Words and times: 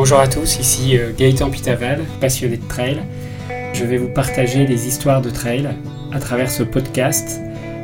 Bonjour 0.00 0.20
à 0.20 0.28
tous, 0.28 0.60
ici 0.60 0.96
euh, 0.96 1.10
Gaëtan 1.12 1.50
Pitaval, 1.50 2.04
passionné 2.20 2.56
de 2.56 2.68
trail. 2.68 3.02
Je 3.72 3.84
vais 3.84 3.96
vous 3.96 4.08
partager 4.08 4.64
des 4.64 4.86
histoires 4.86 5.20
de 5.20 5.28
trail 5.28 5.68
à 6.12 6.20
travers 6.20 6.52
ce 6.52 6.62
podcast, 6.62 7.40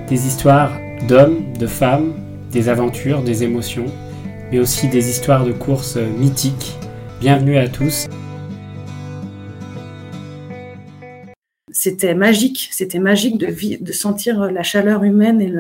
des 0.08 0.29
histoires 0.29 0.79
d'hommes, 1.08 1.53
de 1.58 1.66
femmes, 1.66 2.14
des 2.53 2.69
aventures, 2.69 3.21
des 3.24 3.42
émotions, 3.42 3.87
mais 4.53 4.60
aussi 4.60 4.87
des 4.87 5.10
histoires 5.10 5.45
de 5.45 5.50
courses 5.50 5.96
mythiques. 5.96 6.77
Bienvenue 7.19 7.58
à 7.58 7.67
tous. 7.67 8.06
C'était 11.72 12.15
magique, 12.15 12.69
c'était 12.71 13.01
magique 13.01 13.38
de, 13.38 13.92
sentir 13.92 14.53
la 14.53 14.62
chaleur 14.62 15.03
humaine 15.03 15.40
et 15.40 15.53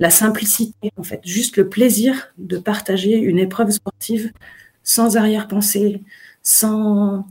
la 0.00 0.08
simplicité, 0.08 0.90
en 0.96 1.02
fait, 1.02 1.20
juste 1.22 1.58
le 1.58 1.68
plaisir 1.68 2.32
de 2.38 2.56
partager 2.56 3.12
une 3.18 3.38
épreuve 3.38 3.68
sportive 3.68 4.32
sans 4.86 5.16
arrière-pensée, 5.16 6.00
sans, 6.42 7.26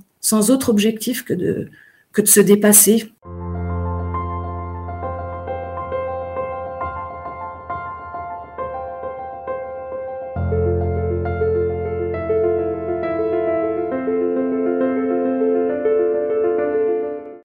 autre 0.50 0.70
objectif 0.70 1.24
que 1.24 1.34
de, 1.34 1.70
que 2.12 2.22
de 2.22 2.28
se 2.28 2.42
dépasser. 2.42 3.10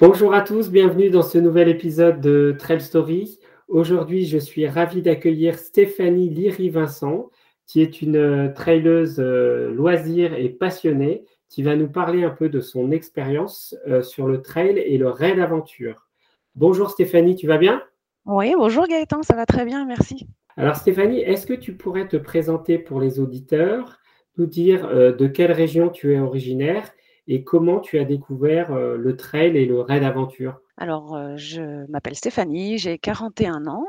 Bonjour 0.01 0.34
à 0.34 0.40
tous, 0.40 0.70
bienvenue 0.70 1.10
dans 1.10 1.23
ce 1.23 1.38
nouvel 1.38 1.68
épisode 1.68 2.20
de 2.20 2.56
Trail 2.59 2.80
Story. 2.80 3.38
Aujourd'hui, 3.68 4.27
je 4.27 4.38
suis 4.38 4.66
ravi 4.66 5.02
d'accueillir 5.02 5.56
Stéphanie 5.56 6.30
Liry-Vincent, 6.30 7.30
qui 7.70 7.83
est 7.83 8.02
une 8.02 8.16
euh, 8.16 8.48
traileuse 8.52 9.20
euh, 9.20 9.73
loisir 9.73 10.34
et 10.34 10.48
passionnée, 10.48 11.24
qui 11.49 11.63
va 11.63 11.77
nous 11.77 11.88
parler 11.88 12.24
un 12.24 12.30
peu 12.30 12.49
de 12.49 12.59
son 12.59 12.90
expérience 12.90 13.77
euh, 13.87 14.02
sur 14.02 14.27
le 14.27 14.43
trail 14.43 14.77
et 14.79 14.99
le 14.99 15.09
raid 15.09 15.38
aventure. 15.38 16.09
Bonjour 16.57 16.90
Stéphanie, 16.90 17.37
tu 17.37 17.46
vas 17.46 17.59
bien? 17.59 17.80
Oui, 18.27 18.54
bonjour 18.59 18.88
Gaëtan, 18.88 19.23
ça 19.23 19.37
va 19.37 19.46
très 19.46 19.65
bien, 19.65 19.87
merci. 19.87 20.27
Alors 20.57 20.74
Stéphanie, 20.74 21.21
est-ce 21.21 21.46
que 21.46 21.54
tu 21.54 21.77
pourrais 21.77 22.09
te 22.09 22.16
présenter 22.16 22.77
pour 22.77 23.01
les 23.01 23.21
auditeurs, 23.21 24.01
nous 24.37 24.46
dire 24.46 24.88
de 24.88 25.27
quelle 25.29 25.52
région 25.52 25.90
tu 25.90 26.12
es 26.12 26.18
originaire 26.18 26.90
et 27.29 27.45
comment 27.45 27.79
tu 27.79 28.01
as 28.01 28.05
découvert 28.05 28.74
le 28.74 29.16
trail 29.16 29.57
et 29.57 29.65
le 29.65 29.80
raid 29.80 30.02
aventure 30.02 30.60
alors, 30.82 31.37
je 31.37 31.87
m'appelle 31.90 32.16
Stéphanie, 32.16 32.79
j'ai 32.79 32.96
41 32.96 33.66
ans. 33.66 33.84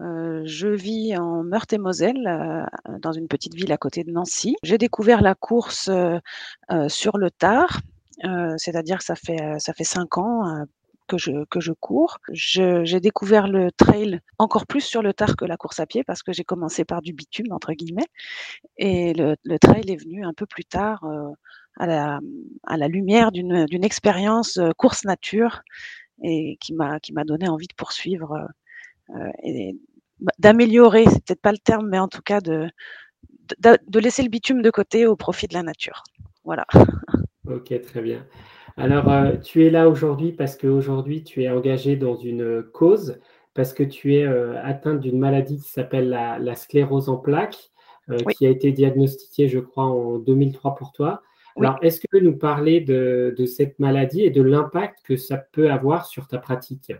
Euh, 0.00 0.42
je 0.44 0.68
vis 0.68 1.16
en 1.16 1.42
Meurthe-et-Moselle, 1.42 2.26
euh, 2.26 2.98
dans 3.00 3.12
une 3.12 3.28
petite 3.28 3.54
ville 3.54 3.72
à 3.72 3.76
côté 3.76 4.04
de 4.04 4.10
Nancy. 4.10 4.56
J'ai 4.62 4.78
découvert 4.78 5.20
la 5.20 5.34
course 5.34 5.90
sur 6.88 7.18
le 7.18 7.30
tard, 7.30 7.80
c'est-à-dire 8.56 8.98
que 8.98 9.04
ça 9.04 9.14
fait 9.14 9.58
ça 9.58 9.72
fait 9.72 9.84
cinq 9.84 10.18
ans 10.18 10.64
que 11.08 11.18
je, 11.18 11.44
que 11.46 11.60
je 11.60 11.72
cours. 11.72 12.18
j'ai 12.32 13.00
découvert 13.00 13.48
le 13.48 13.70
trail 13.72 14.20
encore 14.38 14.66
plus 14.66 14.82
sur 14.82 15.02
le 15.02 15.12
tard 15.12 15.36
que 15.36 15.44
la 15.44 15.56
course 15.56 15.80
à 15.80 15.86
pied 15.86 16.04
parce 16.04 16.22
que 16.22 16.32
j'ai 16.32 16.44
commencé 16.44 16.84
par 16.84 17.02
du 17.02 17.12
bitume, 17.12 17.52
entre 17.52 17.72
guillemets. 17.72 18.08
Et 18.78 19.12
le, 19.14 19.36
le 19.44 19.58
trail 19.58 19.90
est 19.90 19.96
venu 19.96 20.24
un 20.24 20.32
peu 20.34 20.46
plus 20.46 20.64
tard 20.64 21.04
à, 21.78 21.86
la, 21.86 22.20
à 22.66 22.76
la 22.76 22.88
lumière 22.88 23.32
d'une 23.32 23.84
expérience 23.84 24.60
course 24.76 25.04
nature 25.04 25.62
et 26.22 26.58
qui 26.60 26.74
m'a 26.74 27.24
donné 27.24 27.48
envie 27.48 27.68
de 27.68 27.74
poursuivre 27.74 28.32
euh, 28.32 28.46
euh, 29.16 29.30
et 29.42 29.76
d'améliorer, 30.38 31.04
c'est 31.06 31.24
peut-être 31.24 31.40
pas 31.40 31.52
le 31.52 31.58
terme, 31.58 31.88
mais 31.88 31.98
en 31.98 32.08
tout 32.08 32.22
cas 32.22 32.40
de, 32.40 32.68
de, 33.58 34.00
laisser 34.00 34.22
le 34.22 34.28
bitume 34.28 34.62
de 34.62 34.70
côté 34.70 35.06
au 35.06 35.16
profit 35.16 35.46
de 35.46 35.54
la 35.54 35.62
nature. 35.62 36.02
Voilà. 36.44 36.66
Ok, 37.46 37.74
très 37.80 38.00
bien. 38.00 38.24
Alors, 38.76 39.10
euh, 39.10 39.32
tu 39.36 39.66
es 39.66 39.70
là 39.70 39.88
aujourd'hui 39.88 40.30
parce 40.30 40.56
qu'aujourd'hui, 40.56 41.24
tu 41.24 41.42
es 41.42 41.48
engagé 41.48 41.96
dans 41.96 42.14
une 42.14 42.62
cause, 42.62 43.18
parce 43.54 43.72
que 43.72 43.82
tu 43.82 44.14
es 44.14 44.24
atteinte 44.24 45.00
d'une 45.00 45.18
maladie 45.18 45.58
qui 45.58 45.68
s'appelle 45.68 46.10
la, 46.10 46.54
sclérose 46.54 47.08
en 47.08 47.16
plaques, 47.16 47.72
qui 48.36 48.46
a 48.46 48.50
été 48.50 48.70
diagnostiquée, 48.70 49.48
je 49.48 49.58
crois, 49.58 49.86
en 49.86 50.18
2003 50.18 50.76
pour 50.76 50.92
toi. 50.92 51.22
Alors, 51.56 51.78
est-ce 51.82 51.96
que 51.96 52.06
tu 52.06 52.18
peux 52.18 52.24
nous 52.24 52.36
parler 52.36 52.80
de, 52.80 53.44
cette 53.46 53.78
maladie 53.78 54.22
et 54.22 54.30
de 54.30 54.42
l'impact 54.42 55.00
que 55.04 55.16
ça 55.16 55.36
peut 55.36 55.70
avoir 55.70 56.06
sur 56.06 56.26
ta 56.26 56.38
pratique? 56.38 56.92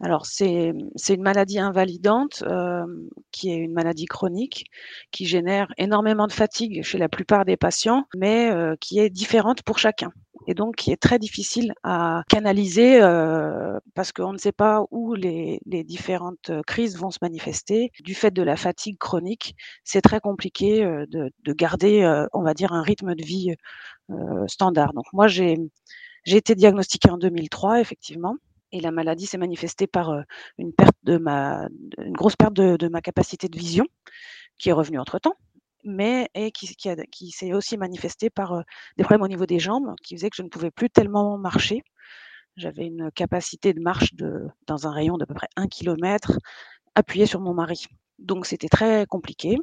Alors, 0.00 0.26
c'est 0.26 0.72
une 1.08 1.22
maladie 1.22 1.58
invalidante 1.58 2.42
euh, 2.46 2.84
qui 3.30 3.50
est 3.50 3.56
une 3.56 3.72
maladie 3.72 4.06
chronique 4.06 4.66
qui 5.12 5.24
génère 5.24 5.68
énormément 5.78 6.26
de 6.26 6.32
fatigue 6.32 6.82
chez 6.82 6.98
la 6.98 7.08
plupart 7.08 7.44
des 7.44 7.56
patients, 7.56 8.04
mais 8.16 8.50
euh, 8.50 8.74
qui 8.80 8.98
est 8.98 9.10
différente 9.10 9.62
pour 9.62 9.78
chacun 9.78 10.12
et 10.46 10.52
donc 10.52 10.76
qui 10.76 10.90
est 10.92 11.00
très 11.00 11.18
difficile 11.18 11.72
à 11.84 12.22
canaliser 12.28 13.00
euh, 13.00 13.78
parce 13.94 14.12
qu'on 14.12 14.32
ne 14.32 14.38
sait 14.38 14.52
pas 14.52 14.84
où 14.90 15.14
les, 15.14 15.58
différentes 15.64 16.50
crises 16.66 16.98
vont 16.98 17.10
se 17.10 17.18
manifester. 17.22 17.90
Du 18.02 18.14
fait 18.14 18.30
de 18.30 18.42
la 18.42 18.56
fatigue 18.56 18.98
chronique, 18.98 19.56
c'est 19.84 20.02
très 20.02 20.20
compliqué 20.20 20.84
euh, 20.84 21.06
de, 21.08 21.30
de, 21.44 21.52
garder, 21.54 22.26
on 22.34 22.42
va 22.42 22.52
dire, 22.52 22.72
un 22.72 22.82
rythme 22.82 23.14
de 23.14 23.24
vie 23.24 23.54
standard. 24.48 24.92
Donc 24.92 25.06
moi, 25.12 25.28
j'ai 25.28 25.56
j'ai 26.24 26.38
été 26.38 26.54
diagnostiquée 26.54 27.10
en 27.10 27.18
2003, 27.18 27.80
effectivement. 27.80 28.36
Et 28.74 28.80
la 28.80 28.90
maladie 28.90 29.26
s'est 29.26 29.38
manifestée 29.38 29.86
par 29.86 30.12
une 30.58 30.72
perte 30.72 30.96
de 31.04 31.16
ma, 31.16 31.68
une 31.98 32.12
grosse 32.12 32.34
perte 32.34 32.54
de, 32.54 32.88
ma 32.88 33.00
capacité 33.00 33.48
de 33.48 33.56
vision, 33.56 33.86
qui 34.58 34.68
est 34.68 34.72
revenue 34.72 34.98
entre 34.98 35.18
temps 35.18 35.36
mais 35.86 36.30
et 36.34 36.50
qui, 36.50 36.66
s'est 37.30 37.52
aussi 37.52 37.76
manifesté 37.76 38.30
par 38.30 38.64
des 38.96 39.04
problèmes 39.04 39.20
au 39.20 39.28
niveau 39.28 39.44
des 39.44 39.58
jambes, 39.58 39.94
qui 40.02 40.16
faisaient 40.16 40.30
que 40.30 40.36
je 40.36 40.42
ne 40.42 40.48
pouvais 40.48 40.70
plus 40.70 40.88
tellement 40.88 41.36
marcher. 41.36 41.82
J'avais 42.56 42.86
une 42.86 43.10
capacité 43.10 43.74
de 43.74 43.80
marche 43.80 44.14
de, 44.14 44.48
dans 44.66 44.86
un 44.86 44.90
rayon 44.90 45.18
d'à 45.18 45.26
peu 45.26 45.34
près 45.34 45.48
un 45.56 45.66
kilomètre, 45.66 46.38
appuyé 46.94 47.26
sur 47.26 47.40
mon 47.40 47.52
mari. 47.52 47.86
Donc 48.18 48.46
c'était 48.46 48.70
très 48.70 49.04
compliqué. 49.04 49.58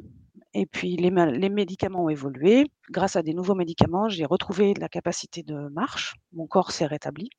Et 0.54 0.66
puis 0.66 0.96
les, 0.96 1.10
médicaments 1.10 2.04
ont 2.04 2.08
évolué. 2.08 2.66
Grâce 2.90 3.16
à 3.16 3.22
des 3.22 3.34
nouveaux 3.34 3.54
médicaments, 3.54 4.08
j'ai 4.08 4.26
retrouvé 4.26 4.74
la 4.74 4.88
capacité 4.88 5.42
de 5.42 5.68
marche. 5.70 6.14
Mon 6.32 6.46
corps 6.46 6.70
s'est 6.70 6.86
rétabli. 6.86 7.30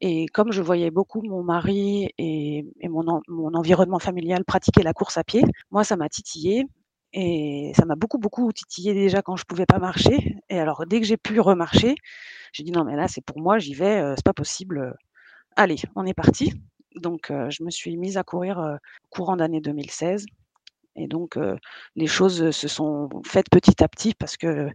Et 0.00 0.26
comme 0.26 0.52
je 0.52 0.62
voyais 0.62 0.90
beaucoup 0.90 1.22
mon 1.22 1.42
mari 1.42 2.10
et, 2.18 2.64
mon, 2.88 3.22
environnement 3.54 3.98
familial 3.98 4.44
pratiquer 4.44 4.82
la 4.82 4.92
course 4.92 5.16
à 5.16 5.24
pied, 5.24 5.42
moi, 5.70 5.84
ça 5.84 5.96
m'a 5.96 6.08
titillé. 6.08 6.64
Et 7.12 7.72
ça 7.76 7.86
m'a 7.86 7.94
beaucoup, 7.94 8.18
beaucoup 8.18 8.52
titillé 8.52 8.92
déjà 8.92 9.22
quand 9.22 9.36
je 9.36 9.44
pouvais 9.44 9.64
pas 9.64 9.78
marcher. 9.78 10.36
Et 10.50 10.58
alors, 10.58 10.84
dès 10.86 11.00
que 11.00 11.06
j'ai 11.06 11.16
pu 11.16 11.40
remarcher, 11.40 11.94
j'ai 12.52 12.62
dit 12.62 12.72
non, 12.72 12.84
mais 12.84 12.96
là, 12.96 13.08
c'est 13.08 13.22
pour 13.22 13.40
moi, 13.40 13.58
j'y 13.58 13.74
vais, 13.74 14.14
c'est 14.16 14.24
pas 14.24 14.34
possible. 14.34 14.94
Allez, 15.56 15.76
on 15.94 16.04
est 16.04 16.14
parti. 16.14 16.52
Donc, 16.96 17.28
je 17.30 17.62
me 17.64 17.70
suis 17.70 17.96
mise 17.96 18.18
à 18.18 18.22
courir 18.22 18.78
courant 19.10 19.36
d'année 19.36 19.60
2016. 19.60 20.26
Et 20.96 21.06
donc, 21.06 21.38
les 21.94 22.06
choses 22.06 22.50
se 22.50 22.68
sont 22.68 23.08
faites 23.24 23.48
petit 23.50 23.82
à 23.82 23.88
petit 23.88 24.14
parce 24.14 24.36
que 24.36 24.68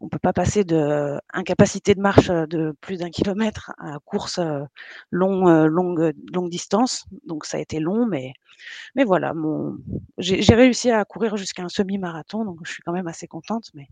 on 0.00 0.08
peut 0.08 0.18
pas 0.18 0.32
passer 0.32 0.64
de 0.64 1.18
incapacité 1.32 1.94
de 1.94 2.00
marche 2.00 2.28
de 2.28 2.74
plus 2.80 2.98
d'un 2.98 3.10
kilomètre 3.10 3.72
à 3.78 3.98
course 4.04 4.40
long, 5.10 5.66
longue, 5.66 6.12
longue 6.32 6.50
distance. 6.50 7.06
Donc 7.24 7.46
ça 7.46 7.58
a 7.58 7.60
été 7.60 7.80
long, 7.80 8.06
mais, 8.06 8.32
mais 8.94 9.04
voilà, 9.04 9.32
j'ai 10.18 10.54
réussi 10.54 10.90
à 10.90 11.04
courir 11.04 11.36
jusqu'à 11.36 11.62
un 11.62 11.68
semi-marathon, 11.68 12.44
donc 12.44 12.58
je 12.64 12.72
suis 12.72 12.82
quand 12.82 12.92
même 12.92 13.08
assez 13.08 13.26
contente. 13.26 13.70
Mais 13.74 13.88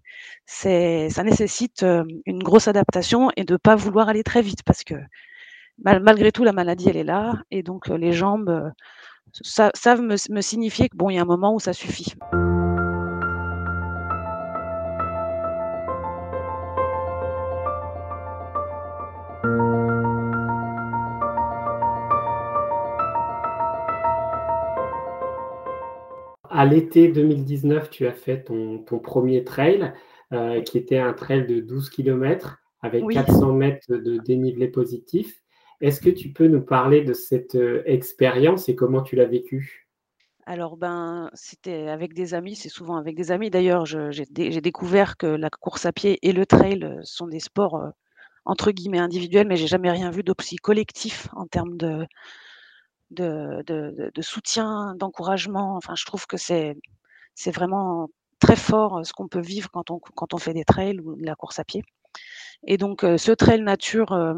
ça 0.46 1.22
nécessite 1.22 1.84
une 2.26 2.42
grosse 2.42 2.68
adaptation 2.68 3.30
et 3.36 3.44
de 3.44 3.56
pas 3.56 3.76
vouloir 3.76 4.08
aller 4.08 4.24
très 4.24 4.42
vite 4.42 4.62
parce 4.64 4.84
que 4.84 4.94
malgré 5.78 6.30
tout 6.32 6.44
la 6.44 6.52
maladie 6.52 6.88
elle 6.88 6.96
est 6.96 7.04
là 7.04 7.42
et 7.50 7.64
donc 7.64 7.88
les 7.88 8.12
jambes 8.12 8.72
savent 9.42 10.02
me, 10.02 10.16
me 10.30 10.40
signifier 10.40 10.88
que 10.88 10.96
bon 10.96 11.10
il 11.10 11.16
y 11.16 11.18
a 11.18 11.22
un 11.22 11.26
moment 11.26 11.54
où 11.54 11.60
ça 11.60 11.72
suffit. 11.72 12.14
À 26.54 26.64
l'été 26.64 27.08
2019, 27.08 27.90
tu 27.90 28.06
as 28.06 28.12
fait 28.12 28.44
ton, 28.44 28.78
premier 29.02 29.42
trail, 29.42 29.92
euh, 30.32 30.62
qui 30.62 30.78
était 30.78 30.98
un 30.98 31.12
trail 31.12 31.48
de 31.48 31.58
12 31.58 31.90
km 31.90 32.58
avec 32.80 33.04
400 33.08 33.52
mètres 33.54 33.88
de 33.88 34.18
dénivelé 34.18 34.68
positif. 34.68 35.42
Est-ce 35.80 36.00
que 36.00 36.10
tu 36.10 36.32
peux 36.32 36.46
nous 36.46 36.62
parler 36.62 37.02
de 37.02 37.12
cette 37.12 37.56
euh, 37.56 37.82
expérience 37.86 38.68
et 38.68 38.76
comment 38.76 39.02
tu 39.02 39.16
l'as 39.16 39.24
vécue? 39.24 39.88
Alors 40.46 40.76
ben, 40.76 41.28
c'était 41.34 41.88
avec 41.88 42.14
des 42.14 42.34
amis, 42.34 42.54
c'est 42.54 42.68
souvent 42.68 42.96
avec 42.98 43.16
des 43.16 43.32
amis. 43.32 43.50
D'ailleurs, 43.50 43.84
j'ai 43.84 44.60
découvert 44.60 45.16
que 45.16 45.26
la 45.26 45.50
course 45.50 45.86
à 45.86 45.92
pied 45.92 46.20
et 46.22 46.32
le 46.32 46.46
trail 46.46 46.84
euh, 46.84 47.00
sont 47.02 47.26
des 47.26 47.40
sports 47.40 47.82
entre 48.44 48.70
guillemets 48.70 48.98
individuels, 48.98 49.48
mais 49.48 49.56
j'ai 49.56 49.66
jamais 49.66 49.90
rien 49.90 50.10
vu 50.12 50.22
d'aussi 50.22 50.56
collectif 50.56 51.28
en 51.32 51.46
termes 51.46 51.76
de, 51.76 52.06
de, 53.14 53.62
de, 53.66 54.10
de 54.14 54.22
soutien, 54.22 54.94
d'encouragement. 54.96 55.76
Enfin, 55.76 55.94
je 55.96 56.04
trouve 56.04 56.26
que 56.26 56.36
c'est 56.36 56.76
vraiment 57.46 58.08
très 58.40 58.56
fort 58.56 59.04
ce 59.06 59.12
qu'on 59.12 59.28
peut 59.28 59.40
vivre 59.40 59.70
quand 59.70 59.90
on, 59.90 59.98
quand 59.98 60.34
on 60.34 60.38
fait 60.38 60.52
des 60.52 60.64
trails 60.64 61.00
ou 61.00 61.16
de 61.16 61.24
la 61.24 61.34
course 61.34 61.58
à 61.58 61.64
pied. 61.64 61.82
Et 62.66 62.76
donc, 62.78 63.00
ce 63.02 63.32
trail 63.32 63.62
nature, 63.62 64.36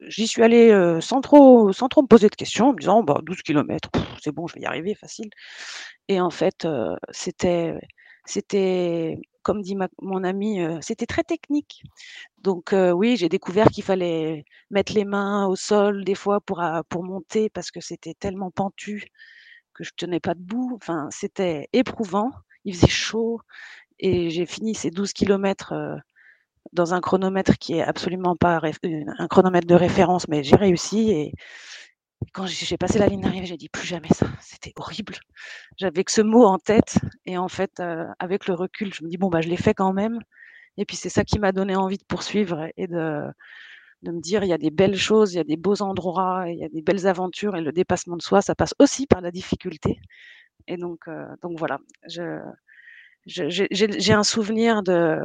j'y 0.00 0.26
suis 0.26 0.42
allée 0.42 0.98
sans, 1.00 1.20
trop, 1.20 1.72
sans 1.72 1.88
trop 1.88 2.02
me 2.02 2.06
poser 2.08 2.28
de 2.28 2.34
questions, 2.34 2.68
en 2.68 2.72
me 2.72 2.78
disant 2.78 3.02
bah, 3.02 3.20
12 3.22 3.42
km, 3.42 3.90
c'est 4.22 4.32
bon, 4.32 4.46
je 4.46 4.54
vais 4.54 4.60
y 4.62 4.66
arriver, 4.66 4.94
facile. 4.94 5.30
Et 6.08 6.20
en 6.20 6.30
fait, 6.30 6.66
c'était, 7.10 7.74
c'était, 8.24 9.18
comme 9.44 9.62
dit 9.62 9.76
mon 10.02 10.24
ami, 10.24 10.60
c'était 10.80 11.06
très 11.06 11.22
technique. 11.22 11.82
Donc 12.38 12.74
oui, 12.94 13.16
j'ai 13.16 13.28
découvert 13.28 13.68
qu'il 13.68 13.84
fallait 13.84 14.44
mettre 14.70 14.94
les 14.94 15.04
mains 15.04 15.46
au 15.46 15.56
sol 15.56 16.04
des 16.04 16.14
fois 16.16 16.40
pour, 16.40 16.62
pour 16.88 17.04
monter 17.04 17.50
parce 17.50 17.70
que 17.70 17.80
c'était 17.80 18.14
tellement 18.14 18.50
pentu 18.50 19.06
que 19.74 19.84
je 19.84 19.92
tenais 19.96 20.20
pas 20.20 20.34
debout. 20.34 20.72
Enfin, 20.76 21.08
c'était 21.10 21.68
éprouvant. 21.72 22.30
Il 22.64 22.74
faisait 22.74 22.88
chaud 22.88 23.40
et 23.98 24.30
j'ai 24.30 24.46
fini 24.46 24.74
ces 24.74 24.90
12 24.90 25.12
kilomètres 25.12 25.74
dans 26.72 26.94
un 26.94 27.00
chronomètre 27.00 27.58
qui 27.58 27.74
est 27.74 27.82
absolument 27.82 28.36
pas 28.36 28.60
un 29.18 29.28
chronomètre 29.28 29.66
de 29.66 29.74
référence, 29.74 30.28
mais 30.28 30.42
j'ai 30.42 30.56
réussi 30.56 31.10
et 31.10 31.32
quand 32.32 32.46
j'ai 32.46 32.76
passé 32.76 32.98
la 32.98 33.06
ligne 33.06 33.20
d'arrivée, 33.22 33.46
j'ai 33.46 33.56
dit 33.56 33.68
plus 33.68 33.86
jamais 33.86 34.08
ça. 34.08 34.26
C'était 34.40 34.72
horrible. 34.76 35.16
J'avais 35.76 36.04
que 36.04 36.12
ce 36.12 36.22
mot 36.22 36.44
en 36.44 36.58
tête 36.58 36.98
et 37.26 37.38
en 37.38 37.48
fait, 37.48 37.82
avec 38.18 38.46
le 38.46 38.54
recul, 38.54 38.92
je 38.94 39.04
me 39.04 39.08
dis 39.08 39.16
bon 39.16 39.28
bah 39.28 39.40
je 39.40 39.48
l'ai 39.48 39.56
fait 39.56 39.74
quand 39.74 39.92
même. 39.92 40.18
Et 40.76 40.84
puis 40.84 40.96
c'est 40.96 41.08
ça 41.08 41.24
qui 41.24 41.38
m'a 41.38 41.52
donné 41.52 41.76
envie 41.76 41.98
de 41.98 42.04
poursuivre 42.04 42.68
et 42.76 42.86
de, 42.88 43.22
de 44.02 44.10
me 44.12 44.20
dire 44.20 44.44
il 44.44 44.48
y 44.48 44.52
a 44.52 44.58
des 44.58 44.70
belles 44.70 44.96
choses, 44.96 45.34
il 45.34 45.36
y 45.36 45.40
a 45.40 45.44
des 45.44 45.56
beaux 45.56 45.82
endroits, 45.82 46.44
il 46.48 46.58
y 46.58 46.64
a 46.64 46.68
des 46.68 46.82
belles 46.82 47.06
aventures 47.06 47.56
et 47.56 47.60
le 47.60 47.72
dépassement 47.72 48.16
de 48.16 48.22
soi, 48.22 48.42
ça 48.42 48.54
passe 48.54 48.74
aussi 48.78 49.06
par 49.06 49.20
la 49.20 49.30
difficulté. 49.30 50.00
Et 50.68 50.76
donc, 50.76 51.00
donc 51.42 51.58
voilà, 51.58 51.78
j'ai 52.06 52.38
je, 53.26 54.12
un 54.12 54.22
souvenir 54.22 54.82
de, 54.82 55.18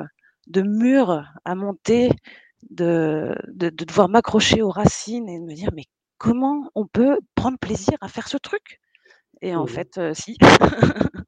de 0.47 0.61
murs 0.61 1.23
à 1.45 1.55
monter, 1.55 2.09
de, 2.69 3.35
de, 3.47 3.69
devoir 3.69 4.09
m'accrocher 4.09 4.61
aux 4.61 4.69
racines 4.69 5.29
et 5.29 5.39
de 5.39 5.45
me 5.45 5.53
dire 5.53 5.69
mais 5.73 5.85
comment 6.19 6.69
on 6.75 6.85
peut 6.85 7.17
prendre 7.33 7.57
plaisir 7.57 7.97
à 8.01 8.07
faire 8.07 8.27
ce 8.27 8.37
truc? 8.37 8.79
Et 9.41 9.55
en 9.55 9.65
fait, 9.65 9.99
si. 10.13 10.37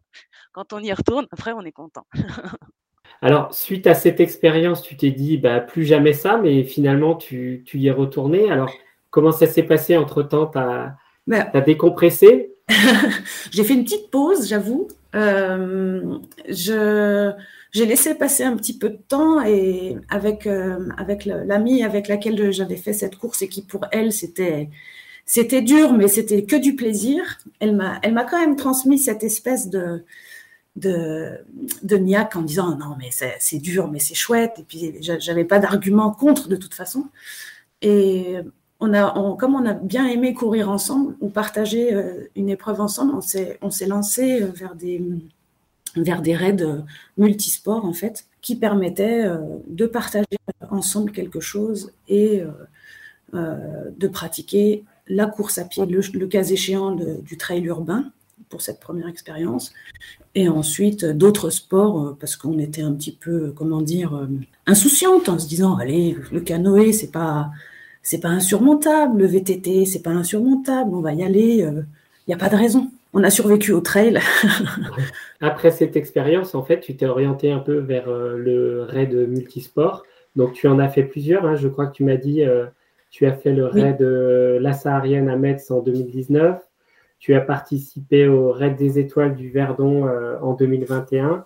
Quand 0.53 0.73
on 0.73 0.79
y 0.79 0.91
retourne, 0.91 1.27
après, 1.31 1.53
on 1.53 1.61
est 1.61 1.71
content. 1.71 2.05
Alors, 3.21 3.53
suite 3.53 3.87
à 3.87 3.93
cette 3.93 4.19
expérience, 4.19 4.81
tu 4.81 4.97
t'es 4.97 5.11
dit 5.11 5.37
bah, 5.37 5.59
plus 5.59 5.85
jamais 5.85 6.13
ça, 6.13 6.37
mais 6.37 6.63
finalement, 6.63 7.15
tu, 7.15 7.63
tu 7.65 7.77
y 7.77 7.87
es 7.87 7.91
retourné. 7.91 8.51
Alors, 8.51 8.73
comment 9.11 9.31
ça 9.31 9.47
s'est 9.47 9.63
passé 9.63 9.95
entre-temps? 9.95 10.47
Tu 10.47 10.57
as, 10.57 10.97
ben 11.27 11.63
décompressé? 11.65 12.55
J'ai 13.51 13.63
fait 13.63 13.75
une 13.75 13.83
petite 13.83 14.09
pause, 14.11 14.47
j'avoue. 14.47 14.87
Euh, 15.15 16.17
je 16.47 17.31
j'ai 17.71 17.85
laissé 17.85 18.15
passer 18.15 18.43
un 18.43 18.55
petit 18.57 18.77
peu 18.77 18.89
de 18.89 18.99
temps 19.07 19.41
et 19.43 19.97
avec, 20.09 20.45
euh, 20.45 20.89
avec 20.97 21.25
l'amie 21.25 21.83
avec 21.83 22.07
laquelle 22.07 22.51
j'avais 22.51 22.75
fait 22.75 22.93
cette 22.93 23.15
course 23.17 23.41
et 23.41 23.47
qui 23.47 23.61
pour 23.61 23.85
elle 23.91 24.11
c'était 24.11 24.69
c'était 25.25 25.61
dur 25.61 25.93
mais 25.93 26.07
c'était 26.07 26.43
que 26.45 26.55
du 26.57 26.75
plaisir. 26.75 27.39
Elle 27.59 27.75
m'a 27.75 27.99
elle 28.03 28.13
m'a 28.13 28.25
quand 28.25 28.39
même 28.39 28.55
transmis 28.57 28.99
cette 28.99 29.23
espèce 29.23 29.69
de 29.69 30.03
de, 30.77 31.37
de 31.83 31.97
niaque 31.97 32.35
en 32.35 32.41
disant 32.43 32.77
non 32.77 32.95
mais 32.97 33.09
c'est 33.11 33.59
dur 33.59 33.89
mais 33.89 33.99
c'est 33.99 34.15
chouette 34.15 34.59
et 34.59 34.63
puis 34.63 34.95
j'avais 35.01 35.45
pas 35.45 35.59
d'argument 35.59 36.11
contre 36.11 36.47
de 36.47 36.55
toute 36.55 36.73
façon 36.73 37.07
et 37.81 38.37
on 38.79 38.93
a 38.93 39.35
comme 39.37 39.55
on 39.55 39.65
a 39.65 39.73
bien 39.73 40.07
aimé 40.07 40.33
courir 40.33 40.69
ensemble 40.69 41.15
ou 41.19 41.29
partager 41.29 41.93
euh, 41.93 42.29
une 42.35 42.49
épreuve 42.49 42.79
ensemble 42.81 43.13
on 43.61 43.69
s'est 43.71 43.87
lancé 43.87 44.39
vers 44.39 44.75
des 44.75 45.01
vers 45.95 46.21
des 46.21 46.35
raids 46.35 46.61
euh, 46.61 46.81
multisports 47.17 47.85
en 47.85 47.93
fait, 47.93 48.25
qui 48.41 48.55
permettaient 48.55 49.25
euh, 49.25 49.37
de 49.67 49.85
partager 49.85 50.25
ensemble 50.69 51.11
quelque 51.11 51.39
chose 51.39 51.91
et 52.07 52.43
euh, 53.33 53.89
de 53.97 54.07
pratiquer 54.07 54.83
la 55.07 55.25
course 55.25 55.57
à 55.57 55.65
pied, 55.65 55.85
le, 55.85 56.27
cas 56.27 56.43
échéant 56.43 56.91
du 56.95 57.37
trail 57.37 57.63
urbain 57.65 58.11
pour 58.49 58.61
cette 58.61 58.79
première 58.79 59.07
expérience, 59.07 59.73
et 60.35 60.49
ensuite 60.49 61.05
d'autres 61.05 61.49
sports 61.49 62.17
parce 62.19 62.35
qu'on 62.35 62.59
était 62.59 62.81
un 62.81 62.93
petit 62.93 63.13
peu, 63.13 63.53
comment 63.55 63.81
dire, 63.81 64.27
insouciante 64.67 65.29
en 65.29 65.39
se 65.39 65.47
disant 65.47 65.77
allez, 65.77 66.17
le 66.31 66.41
canoë 66.41 66.91
c'est 66.93 67.11
pas 67.11 67.51
c'est 68.03 68.19
pas 68.19 68.29
insurmontable, 68.29 69.19
le 69.19 69.27
VTT 69.27 69.85
c'est 69.85 70.01
pas 70.01 70.11
insurmontable, 70.11 70.93
on 70.93 71.01
va 71.01 71.13
y 71.13 71.23
aller, 71.23 71.57
il 71.59 71.85
n'y 72.27 72.33
a 72.33 72.37
pas 72.37 72.49
de 72.49 72.55
raison 72.55 72.91
on 73.13 73.23
a 73.23 73.29
survécu 73.29 73.73
au 73.73 73.81
trail. 73.81 74.19
Après 75.41 75.71
cette 75.71 75.95
expérience, 75.95 76.55
en 76.55 76.63
fait, 76.63 76.79
tu 76.79 76.95
t'es 76.95 77.05
orienté 77.05 77.51
un 77.51 77.59
peu 77.59 77.77
vers 77.77 78.09
euh, 78.09 78.37
le 78.37 78.83
raid 78.83 79.13
multisport. 79.13 80.03
Donc, 80.35 80.53
tu 80.53 80.67
en 80.67 80.79
as 80.79 80.87
fait 80.87 81.03
plusieurs. 81.03 81.45
Hein. 81.45 81.55
Je 81.55 81.67
crois 81.67 81.87
que 81.87 81.93
tu 81.93 82.03
m'as 82.03 82.15
dit, 82.15 82.43
euh, 82.43 82.65
tu 83.09 83.25
as 83.25 83.33
fait 83.33 83.51
le 83.51 83.65
raid 83.65 84.01
euh, 84.01 84.59
La 84.59 84.73
Saharienne 84.73 85.29
à 85.29 85.35
Metz 85.35 85.69
en 85.71 85.81
2019. 85.81 86.61
Tu 87.19 87.33
as 87.35 87.41
participé 87.41 88.27
au 88.27 88.51
raid 88.51 88.77
des 88.77 88.97
étoiles 88.97 89.35
du 89.35 89.51
Verdon 89.51 90.09
en 90.41 90.53
2021. 90.53 91.45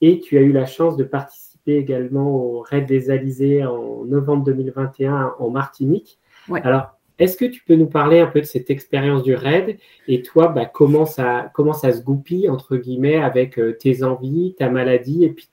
Et 0.00 0.20
tu 0.20 0.38
as 0.38 0.40
eu 0.40 0.52
la 0.52 0.66
chance 0.66 0.96
de 0.96 1.02
participer 1.02 1.78
également 1.78 2.28
au 2.28 2.60
raid 2.60 2.86
des 2.86 3.10
Alizés 3.10 3.64
en 3.64 4.04
novembre 4.04 4.44
2021 4.44 5.34
en 5.36 5.50
Martinique. 5.50 6.20
Alors, 6.62 6.95
est-ce 7.18 7.36
que 7.38 7.46
tu 7.46 7.62
peux 7.64 7.76
nous 7.76 7.86
parler 7.86 8.20
un 8.20 8.26
peu 8.26 8.40
de 8.40 8.46
cette 8.46 8.68
expérience 8.68 9.22
du 9.22 9.34
raid 9.34 9.78
et 10.06 10.22
toi, 10.22 10.48
bah, 10.48 10.66
comment, 10.66 11.06
ça, 11.06 11.50
comment 11.54 11.72
ça 11.72 11.92
se 11.92 12.02
goupille, 12.02 12.48
entre 12.50 12.76
guillemets, 12.76 13.16
avec 13.16 13.58
euh, 13.58 13.72
tes 13.72 14.02
envies, 14.02 14.54
ta 14.58 14.68
maladie 14.68 15.24
et 15.24 15.30
puis 15.30 15.48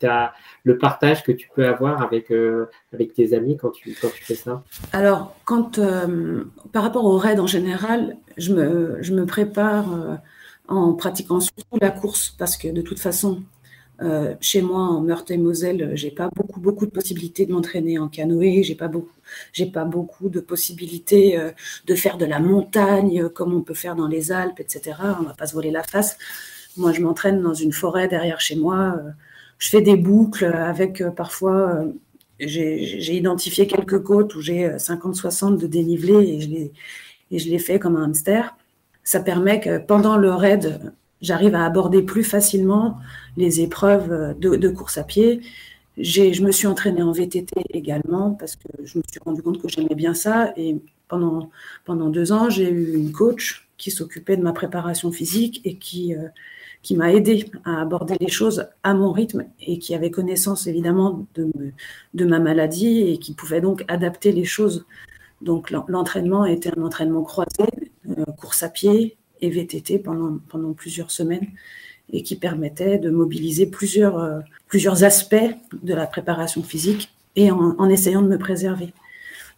le 0.63 0.77
partage 0.77 1.23
que 1.23 1.31
tu 1.31 1.49
peux 1.55 1.65
avoir 1.65 2.01
avec, 2.01 2.31
euh, 2.31 2.69
tes 3.15 3.33
amis 3.33 3.55
quand 3.57 3.71
tu, 3.71 3.93
fais 3.93 4.35
ça? 4.35 4.63
Alors, 4.91 5.35
quand, 5.45 5.79
euh, 5.79 6.43
par 6.73 6.83
rapport 6.83 7.05
au 7.05 7.17
raid 7.17 7.39
en 7.39 7.47
général, 7.47 8.17
je 8.37 8.53
me, 8.53 9.25
prépare 9.25 10.19
en 10.67 10.93
pratiquant 10.93 11.39
surtout 11.39 11.77
la 11.79 11.91
course 11.91 12.35
parce 12.37 12.57
que 12.57 12.67
de 12.67 12.81
toute 12.81 12.99
façon, 12.99 13.41
chez 14.41 14.61
moi, 14.61 14.81
en 14.81 15.01
Meurthe-et-Moselle, 15.01 15.91
j'ai 15.93 16.11
pas 16.11 16.29
beaucoup, 16.35 16.59
beaucoup 16.59 16.85
de 16.85 16.91
possibilités 16.91 17.45
de 17.45 17.53
m'entraîner 17.53 17.99
en 17.99 18.09
canoë. 18.09 18.63
J'ai 18.63 18.75
pas 18.75 18.89
beaucoup, 18.89 19.13
j'ai 19.51 19.65
pas 19.65 19.85
beaucoup 19.85 20.29
de 20.29 20.39
possibilités 20.39 21.37
euh, 21.37 21.51
de 21.85 21.95
faire 21.95 22.17
de 22.17 22.25
la 22.25 22.39
montagne 22.39 23.23
euh, 23.23 23.29
comme 23.29 23.53
on 23.53 23.61
peut 23.61 23.73
faire 23.73 23.95
dans 23.95 24.07
les 24.07 24.31
Alpes, 24.31 24.59
etc. 24.59 24.97
On 25.19 25.23
va 25.23 25.33
pas 25.33 25.47
se 25.47 25.53
voler 25.53 25.71
la 25.71 25.83
face. 25.83 26.17
Moi, 26.77 26.91
je 26.91 27.01
m'entraîne 27.01 27.41
dans 27.41 27.53
une 27.53 27.71
forêt 27.71 28.07
derrière 28.07 28.39
chez 28.39 28.55
moi. 28.55 28.95
je 29.59 29.69
fais 29.69 29.81
des 29.81 29.95
boucles 29.95 30.45
avec 30.45 31.03
parfois. 31.15 31.85
j'ai 32.39 33.15
identifié 33.15 33.67
quelques 33.67 34.01
côtes 34.01 34.35
où 34.35 34.41
j'ai 34.41 34.69
50-60 34.69 35.57
de 35.57 35.67
dénivelé 35.67 36.13
et 36.13 36.41
je 36.41 36.49
les, 36.49 36.73
et 37.31 37.39
je 37.39 37.49
les 37.49 37.59
fais 37.59 37.79
comme 37.79 37.95
un 37.95 38.05
hamster. 38.05 38.55
Ça 39.03 39.19
permet 39.19 39.59
que 39.59 39.77
pendant 39.77 40.17
le 40.17 40.31
raid, 40.31 40.93
j'arrive 41.23 41.55
à 41.55 41.65
aborder 41.65 42.03
plus 42.03 42.23
facilement 42.23 42.97
les 43.37 43.61
épreuves 43.61 44.37
de, 44.39 44.69
course 44.69 44.97
à 44.99 45.03
pied. 45.03 45.41
Je 45.97 46.41
me 46.41 46.51
suis 46.51 46.67
entraînée 46.67 47.03
en 47.03 47.11
VTT 47.11 47.53
également 47.69 48.31
parce 48.31 48.55
que 48.55 48.67
je 48.83 48.97
me 48.97 49.03
suis 49.09 49.19
rendu 49.23 49.41
compte 49.41 49.61
que 49.61 49.69
j'aimais 49.69 49.95
bien 49.95 50.13
ça. 50.13 50.53
Et 50.57 50.77
pendant, 51.07 51.51
pendant 51.85 52.09
deux 52.09 52.31
ans, 52.31 52.49
j'ai 52.49 52.69
eu 52.69 52.95
une 52.95 53.11
coach 53.11 53.69
qui 53.77 53.91
s'occupait 53.91 54.37
de 54.37 54.41
ma 54.41 54.53
préparation 54.53 55.11
physique 55.11 55.61
et 55.65 55.77
qui, 55.77 56.15
euh, 56.15 56.29
qui 56.81 56.95
m'a 56.95 57.13
aidé 57.13 57.45
à 57.65 57.81
aborder 57.81 58.15
les 58.19 58.29
choses 58.29 58.67
à 58.81 58.93
mon 58.93 59.11
rythme 59.11 59.45
et 59.61 59.77
qui 59.77 59.93
avait 59.93 60.09
connaissance 60.09 60.65
évidemment 60.67 61.27
de, 61.35 61.51
de 62.13 62.25
ma 62.25 62.39
maladie 62.39 63.01
et 63.01 63.17
qui 63.19 63.33
pouvait 63.33 63.61
donc 63.61 63.85
adapter 63.87 64.31
les 64.31 64.45
choses. 64.45 64.85
Donc 65.41 65.71
l'entraînement 65.71 66.45
était 66.45 66.75
un 66.77 66.81
entraînement 66.81 67.23
croisé, 67.23 67.65
euh, 68.09 68.25
course 68.37 68.63
à 68.63 68.69
pied, 68.69 69.17
et 69.41 69.49
VTT 69.49 69.99
pendant, 69.99 70.39
pendant 70.47 70.73
plusieurs 70.73 71.11
semaines 71.11 71.47
et 72.13 72.21
qui 72.23 72.35
permettait 72.35 72.99
de 72.99 73.09
mobiliser 73.09 73.65
plusieurs, 73.65 74.19
euh, 74.19 74.39
plusieurs 74.67 75.03
aspects 75.03 75.35
de 75.81 75.93
la 75.93 76.07
préparation 76.07 76.63
physique 76.63 77.13
et 77.35 77.51
en, 77.51 77.89
essayant 77.89 78.21
de 78.21 78.27
me 78.27 78.37
préserver. 78.37 78.93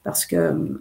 Parce 0.05 0.25
que 0.25 0.35
euh, 0.35 0.79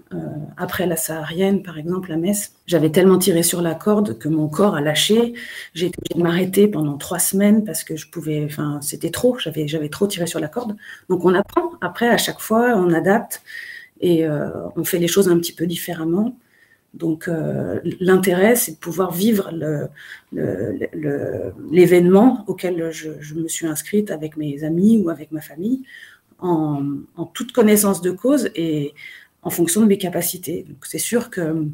après 0.56 0.86
la 0.86 0.96
saharienne, 0.96 1.62
par 1.62 1.76
exemple, 1.78 2.12
à 2.12 2.16
Metz, 2.16 2.52
j'avais 2.66 2.90
tellement 2.90 3.18
tiré 3.18 3.42
sur 3.42 3.62
la 3.62 3.74
corde 3.74 4.18
que 4.18 4.28
mon 4.28 4.48
corps 4.48 4.76
a 4.76 4.80
lâché. 4.80 5.34
J'ai 5.72 5.86
été 5.86 5.96
obligée 5.98 6.18
de 6.18 6.22
m'arrêter 6.22 6.68
pendant 6.68 6.96
trois 6.98 7.18
semaines 7.18 7.64
parce 7.64 7.84
que 7.84 7.96
je 7.96 8.08
pouvais, 8.08 8.44
enfin, 8.44 8.78
c'était 8.82 9.10
trop. 9.10 9.36
J'avais, 9.38 9.66
j'avais 9.66 9.88
trop 9.88 10.06
tiré 10.06 10.26
sur 10.26 10.40
la 10.40 10.48
corde. 10.48 10.76
Donc 11.08 11.24
on 11.24 11.34
apprend. 11.34 11.72
Après, 11.80 12.08
à 12.08 12.18
chaque 12.18 12.40
fois, 12.40 12.74
on 12.76 12.92
adapte 12.92 13.42
et 14.00 14.26
euh, 14.26 14.50
on 14.76 14.84
fait 14.84 14.98
les 14.98 15.08
choses 15.08 15.28
un 15.28 15.38
petit 15.38 15.54
peu 15.54 15.66
différemment. 15.66 16.36
Donc 16.94 17.26
euh, 17.28 17.80
l'intérêt, 18.00 18.54
c'est 18.54 18.72
de 18.72 18.76
pouvoir 18.76 19.12
vivre 19.12 19.50
l'événement 21.70 22.44
auquel 22.46 22.90
je, 22.92 23.34
me 23.34 23.48
suis 23.48 23.66
inscrite 23.66 24.10
avec 24.10 24.36
mes 24.36 24.62
amis 24.64 25.02
ou 25.02 25.10
avec 25.10 25.32
ma 25.32 25.40
famille 25.40 25.82
en, 26.38 26.82
toute 27.32 27.52
connaissance 27.52 28.00
de 28.00 28.12
cause 28.12 28.50
et 28.54 28.94
en 29.42 29.50
fonction 29.50 29.80
de 29.80 29.86
mes 29.86 29.98
capacités. 29.98 30.66
C'est 30.82 30.98
sûr 30.98 31.30
que 31.30 31.66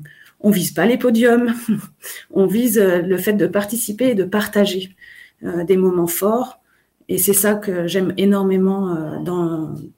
on 0.42 0.50
vise 0.50 0.72
pas 0.72 0.86
les 0.86 0.96
podiums, 0.96 1.52
on 2.30 2.46
vise 2.46 2.78
le 2.78 3.16
fait 3.18 3.34
de 3.34 3.46
participer 3.46 4.10
et 4.10 4.14
de 4.14 4.24
partager 4.24 4.96
euh, 5.44 5.64
des 5.64 5.76
moments 5.76 6.06
forts 6.06 6.60
Et 7.08 7.18
c'est 7.18 7.34
ça 7.34 7.54
que 7.54 7.86
j'aime 7.86 8.14
énormément 8.16 8.96
euh, 8.96 9.18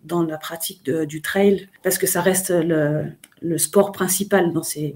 dans 0.04 0.22
la 0.24 0.38
pratique 0.38 0.90
du 0.90 1.22
trail, 1.22 1.68
parce 1.84 1.96
que 1.96 2.08
ça 2.08 2.20
reste 2.22 2.50
le, 2.50 3.04
le, 3.42 3.58
sport 3.58 3.92
principal 3.92 4.52
dans 4.52 4.62
ces, 4.62 4.94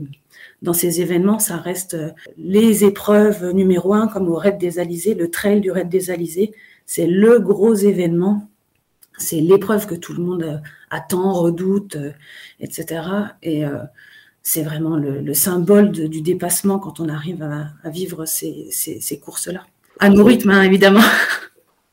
dans 0.62 0.72
ces 0.72 1.00
événements. 1.00 1.38
Ça 1.38 1.56
reste 1.56 1.94
euh, 1.94 2.10
les 2.36 2.84
épreuves 2.84 3.52
numéro 3.52 3.94
un, 3.94 4.08
comme 4.08 4.28
au 4.28 4.36
Raid 4.36 4.58
des 4.58 4.78
Alizés, 4.78 5.14
le 5.14 5.30
trail 5.30 5.60
du 5.60 5.70
Raid 5.70 5.88
des 5.88 6.10
Alizés. 6.10 6.52
C'est 6.84 7.06
le 7.06 7.38
gros 7.38 7.74
événement. 7.74 8.48
C'est 9.18 9.40
l'épreuve 9.40 9.86
que 9.86 9.94
tout 9.94 10.12
le 10.12 10.22
monde 10.22 10.42
euh, 10.42 10.58
attend, 10.90 11.32
redoute, 11.32 11.96
etc. 12.60 13.02
Et 13.42 13.64
c'est 14.42 14.62
vraiment 14.62 14.96
le, 14.96 15.34
symbole 15.34 15.90
du 15.90 16.20
dépassement 16.20 16.78
quand 16.78 17.00
on 17.00 17.08
arrive 17.08 17.42
à, 17.42 17.90
vivre 17.90 18.26
ces, 18.26 18.68
ces, 18.70 19.18
courses-là. 19.18 19.66
À 19.98 20.08
nos 20.08 20.22
rythmes, 20.22 20.50
hein, 20.50 20.62
évidemment. 20.62 21.00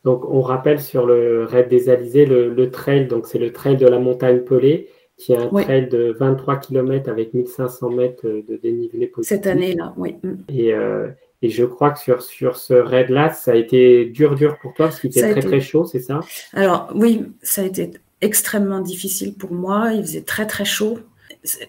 Donc, 0.04 0.26
on 0.30 0.42
rappelle 0.42 0.82
sur 0.82 1.06
le 1.06 1.46
raid 1.46 1.70
des 1.70 1.90
Alizés, 1.90 2.26
le, 2.26 2.70
trail, 2.72 3.08
donc 3.08 3.26
c'est 3.26 3.40
le 3.40 3.54
trail 3.54 3.78
de 3.78 3.88
la 3.88 4.00
montagne 4.00 4.40
Pelée, 4.40 4.90
qui 5.18 5.34
est 5.34 5.38
un 5.38 5.48
trail 5.50 5.88
de 5.90 6.16
23 6.18 6.58
km 6.58 7.10
avec 7.10 7.34
1500 7.34 7.90
mètres 7.92 8.26
de 8.26 8.58
dénivelé 8.58 9.08
positif. 9.08 9.38
Cette 9.38 9.48
année-là, 9.48 9.94
oui. 9.98 10.16
Mm. 10.24 10.34
Et, 10.50 10.74
euh, 10.74 11.10
et, 11.42 11.50
je 11.50 11.66
crois 11.66 11.92
que 11.92 12.00
sur, 12.00 12.22
sur 12.22 12.58
ce 12.58 12.74
raid-là, 12.74 13.32
ça 13.32 13.52
a 13.52 13.56
été 13.56 14.06
dur, 14.06 14.36
dur 14.36 14.58
pour 14.62 14.74
toi, 14.74 14.88
parce 14.88 15.00
qu'il 15.00 15.12
était 15.12 15.32
très, 15.32 15.42
très 15.42 15.62
chaud, 15.62 15.86
c'est 15.86 16.00
ça? 16.00 16.22
Alors, 16.54 16.92
oui, 16.96 17.24
ça 17.42 17.62
a 17.62 17.66
été 17.66 17.92
extrêmement 18.22 18.80
difficile 18.80 19.36
pour 19.36 19.52
moi. 19.52 19.92
Il 19.94 20.02
faisait 20.02 20.22
très, 20.22 20.48
très 20.48 20.66
chaud 20.66 20.98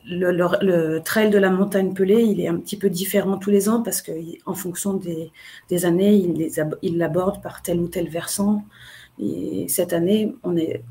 le, 0.06 0.98
trail 1.00 1.30
de 1.30 1.38
la 1.38 1.50
montagne 1.50 1.94
Pelée, 1.94 2.22
il 2.22 2.40
est 2.40 2.48
un 2.48 2.56
petit 2.56 2.76
peu 2.76 2.90
différent 2.90 3.38
tous 3.38 3.50
les 3.50 3.68
ans 3.68 3.82
parce 3.82 4.02
qu'en 4.02 4.54
fonction 4.54 4.94
des, 4.94 5.84
années, 5.84 6.14
il, 6.82 6.98
l'aborde 6.98 7.42
par 7.42 7.62
tel 7.62 7.80
ou 7.80 7.88
tel 7.88 8.08
versant. 8.08 8.64
Et 9.18 9.66
cette 9.68 9.92
année, 9.92 10.34
on 10.42 10.56
est, 10.56 10.82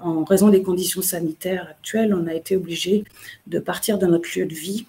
en 0.00 0.24
raison 0.24 0.48
des 0.48 0.62
conditions 0.62 1.02
sanitaires 1.02 1.68
actuelles, 1.70 2.14
on 2.14 2.26
a 2.26 2.34
été 2.34 2.56
obligé 2.56 3.04
de 3.46 3.58
partir 3.58 3.98
de 3.98 4.06
notre 4.06 4.28
lieu 4.36 4.46
de 4.46 4.54
vie 4.54 4.86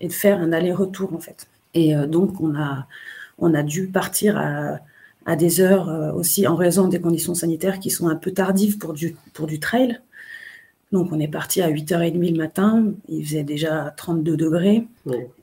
et 0.00 0.08
de 0.08 0.12
faire 0.12 0.38
un 0.40 0.52
aller-retour 0.52 1.14
en 1.14 1.18
fait. 1.18 1.46
Et 1.74 1.96
euh, 1.96 2.06
donc, 2.06 2.40
on 2.40 2.54
a, 2.54 2.86
on 3.38 3.54
a 3.54 3.62
dû 3.62 3.86
partir 3.88 4.36
à, 4.36 4.78
à 5.26 5.36
des 5.36 5.60
heures 5.60 5.88
euh, 5.88 6.12
aussi 6.12 6.46
en 6.46 6.56
raison 6.56 6.88
des 6.88 7.00
conditions 7.00 7.34
sanitaires 7.34 7.78
qui 7.78 7.90
sont 7.90 8.08
un 8.08 8.16
peu 8.16 8.32
tardives 8.32 8.78
pour 8.78 8.92
du, 8.92 9.14
pour 9.32 9.46
du 9.46 9.60
trail. 9.60 10.00
Donc 10.92 11.12
on 11.12 11.20
est 11.20 11.28
parti 11.28 11.62
à 11.62 11.70
8h30 11.70 12.32
le 12.32 12.36
matin, 12.36 12.84
il 13.08 13.24
faisait 13.24 13.44
déjà 13.44 13.94
32 13.96 14.36
degrés, 14.36 14.88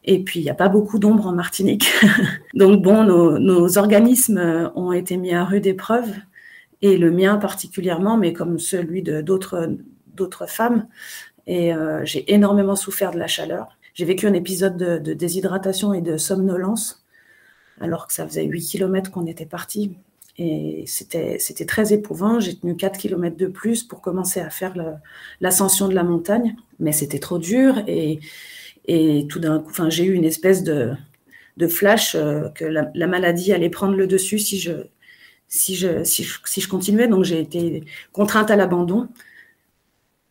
et 0.04 0.20
puis 0.20 0.42
il 0.42 0.44
n'y 0.44 0.50
a 0.50 0.54
pas 0.54 0.68
beaucoup 0.68 1.00
d'ombre 1.00 1.26
en 1.26 1.32
Martinique. 1.32 1.88
Donc 2.54 2.82
bon, 2.82 3.06
nos, 3.40 3.78
organismes 3.78 4.72
ont 4.76 4.92
été 4.92 5.16
mis 5.16 5.34
à 5.34 5.46
rude 5.46 5.66
épreuve, 5.66 6.10
et 6.82 6.98
le 6.98 7.12
mien 7.12 7.38
particulièrement, 7.38 8.18
mais 8.18 8.34
comme 8.34 8.60
celui 8.60 9.02
de 9.02 9.22
d'autres 9.22 10.50
femmes, 10.50 10.88
et 11.48 11.74
euh, 11.74 12.04
j'ai 12.06 12.32
énormément 12.34 12.76
souffert 12.76 13.12
de 13.12 13.18
la 13.18 13.28
chaleur. 13.28 13.78
J'ai 13.94 14.06
vécu 14.06 14.28
un 14.28 14.34
épisode 14.34 14.78
de, 14.78 15.14
déshydratation 15.14 15.94
et 15.94 16.02
de 16.02 16.18
somnolence, 16.18 17.06
alors 17.80 18.06
que 18.06 18.14
ça 18.14 18.28
faisait 18.28 18.44
8 18.44 18.62
km 18.62 19.12
qu'on 19.12 19.26
était 19.26 19.46
parti. 19.46 19.98
Et 20.38 20.84
c'était, 20.86 21.40
très 21.66 21.94
éprouvant. 21.94 22.40
J'ai 22.40 22.56
tenu 22.56 22.76
4 22.76 23.00
km 23.00 23.36
de 23.38 23.48
plus 23.48 23.84
pour 23.84 24.02
commencer 24.02 24.40
à 24.40 24.52
faire 24.52 24.76
l'ascension 25.42 25.88
de 25.88 25.96
la 25.96 26.04
montagne, 26.04 26.56
mais 26.80 26.92
c'était 26.92 27.18
trop 27.18 27.40
dur. 27.40 27.82
Et, 27.88 28.20
et 28.86 29.26
tout 29.28 29.40
d'un 29.40 29.60
coup, 29.60 29.74
j'ai 29.90 30.04
eu 30.04 30.14
une 30.14 30.26
espèce 30.26 30.64
de, 30.64 30.94
de 31.58 31.68
flash 31.68 32.16
euh, 32.16 32.50
que 32.50 32.66
la, 32.66 33.08
maladie 33.08 33.52
allait 33.52 33.70
prendre 33.70 33.96
le 33.96 34.06
dessus 34.06 34.40
si 34.40 34.60
je, 34.60 34.74
si 35.48 35.76
je, 35.76 36.04
si 36.04 36.24
je, 36.24 36.38
si 36.46 36.62
je 36.62 36.70
continuais. 36.70 37.08
Donc 37.08 37.24
j'ai 37.24 37.40
été 37.40 37.84
contrainte 38.14 38.52
à 38.52 38.56
l'abandon 38.56 39.10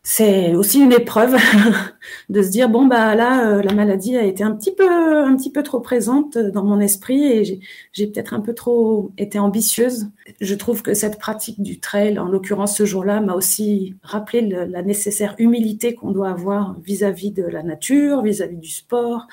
c'est 0.08 0.54
aussi 0.54 0.78
une 0.78 0.92
épreuve 0.92 1.36
de 2.28 2.40
se 2.40 2.48
dire 2.48 2.68
bon 2.68 2.86
bah 2.86 3.16
là 3.16 3.50
euh, 3.50 3.62
la 3.62 3.74
maladie 3.74 4.16
a 4.16 4.22
été 4.22 4.44
un 4.44 4.52
petit 4.52 4.72
peu 4.72 4.88
un 4.88 5.34
petit 5.34 5.50
peu 5.50 5.64
trop 5.64 5.80
présente 5.80 6.38
dans 6.38 6.62
mon 6.62 6.78
esprit 6.78 7.24
et 7.24 7.60
j'ai 7.92 8.06
peut-être 8.06 8.32
un 8.32 8.40
peu 8.40 8.54
trop 8.54 9.10
été 9.18 9.40
ambitieuse. 9.40 10.08
Je 10.40 10.54
trouve 10.54 10.82
que 10.82 10.94
cette 10.94 11.18
pratique 11.18 11.60
du 11.60 11.80
trail, 11.80 12.20
en 12.20 12.26
l'occurrence 12.26 12.76
ce 12.76 12.84
jour-là, 12.84 13.20
m'a 13.20 13.34
aussi 13.34 13.96
rappelé 14.04 14.42
la 14.42 14.82
nécessaire 14.82 15.34
humilité 15.38 15.96
qu'on 15.96 16.12
doit 16.12 16.30
avoir 16.30 16.78
vis-à-vis 16.84 17.32
de 17.32 17.42
la 17.42 17.64
nature, 17.64 18.22
vis-à-vis 18.22 18.58
du 18.58 18.70
sport, 18.70 19.26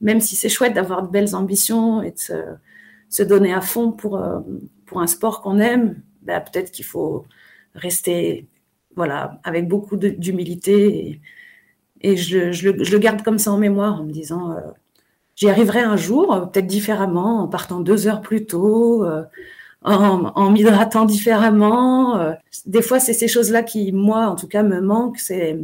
même 0.00 0.18
si 0.18 0.34
c'est 0.34 0.48
chouette 0.48 0.74
d'avoir 0.74 1.04
de 1.04 1.08
belles 1.08 1.36
ambitions 1.36 2.02
et 2.02 2.10
de 2.10 2.18
se, 3.08 3.22
donner 3.22 3.54
à 3.54 3.60
fond 3.60 3.92
pour 3.92 4.16
euh, 4.16 4.40
pour 4.90 5.00
un 5.00 5.06
sport 5.06 5.40
qu'on 5.40 5.60
aime, 5.60 6.02
bah, 6.22 6.40
peut-être 6.40 6.72
qu'il 6.72 6.84
faut 6.84 7.24
rester 7.76 8.48
voilà, 8.96 9.40
avec 9.44 9.68
beaucoup 9.68 9.96
d'humilité. 9.96 11.20
Et, 12.00 12.16
je, 12.16 12.90
le 12.90 12.98
garde 12.98 13.22
comme 13.22 13.38
ça 13.38 13.52
en 13.52 13.56
mémoire 13.56 14.00
en 14.00 14.04
me 14.04 14.10
disant, 14.10 14.50
euh, 14.50 14.60
j'y 15.36 15.48
arriverai 15.48 15.78
un 15.78 15.96
jour, 15.96 16.34
euh, 16.34 16.40
peut-être 16.46 16.66
différemment, 16.66 17.42
en 17.42 17.46
partant 17.46 17.78
deux 17.78 18.08
heures 18.08 18.20
plus 18.20 18.46
tôt, 18.46 19.04
euh, 19.04 19.22
en, 19.84 20.50
m'hydratant 20.50 21.04
différemment. 21.04 22.34
Des 22.66 22.82
fois, 22.82 22.98
c'est 22.98 23.12
ces 23.12 23.28
choses-là 23.28 23.62
qui, 23.62 23.92
moi, 23.92 24.26
en 24.26 24.34
tout 24.34 24.48
cas, 24.48 24.64
me 24.64 24.80
manquent. 24.80 25.20
C'est, 25.20 25.56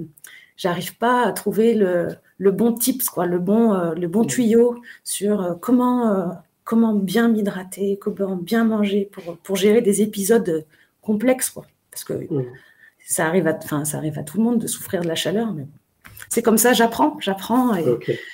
j'arrive 0.57 0.97
pas 0.99 1.27
à 1.27 1.33
trouver 1.33 1.75
le, 1.75 2.17
bon 2.53 2.73
tips, 2.75 3.09
quoi, 3.09 3.27
le 3.27 3.41
bon, 3.41 3.75
le 3.93 4.07
bon 4.07 4.25
tuyau 4.25 4.77
sur 5.03 5.59
comment, 5.61 6.33
comment 6.67 6.93
bien 6.93 7.29
m'hydrater, 7.29 7.97
comment 7.99 8.37
bien 8.37 8.65
manger 8.65 9.09
pour, 9.11 9.39
pour 9.39 9.57
gérer 9.57 9.81
des 9.81 10.03
épisodes 10.03 10.67
complexes, 11.01 11.49
quoi. 11.49 11.65
Parce 11.91 12.05
que 12.05 12.15
ça 13.07 13.27
arrive 13.27 13.47
à, 13.47 13.59
ça 13.85 13.97
arrive 13.97 14.19
à 14.19 14.23
tout 14.23 14.37
le 14.37 14.43
monde 14.43 14.59
de 14.59 14.67
souffrir 14.67 15.01
de 15.01 15.09
la 15.09 15.15
chaleur, 15.15 15.55
mais 15.55 15.67
c'est 16.29 16.43
comme 16.43 16.59
ça, 16.59 16.73
j'apprends, 16.73 17.19
j'apprends 17.21 17.77
et 17.77 17.85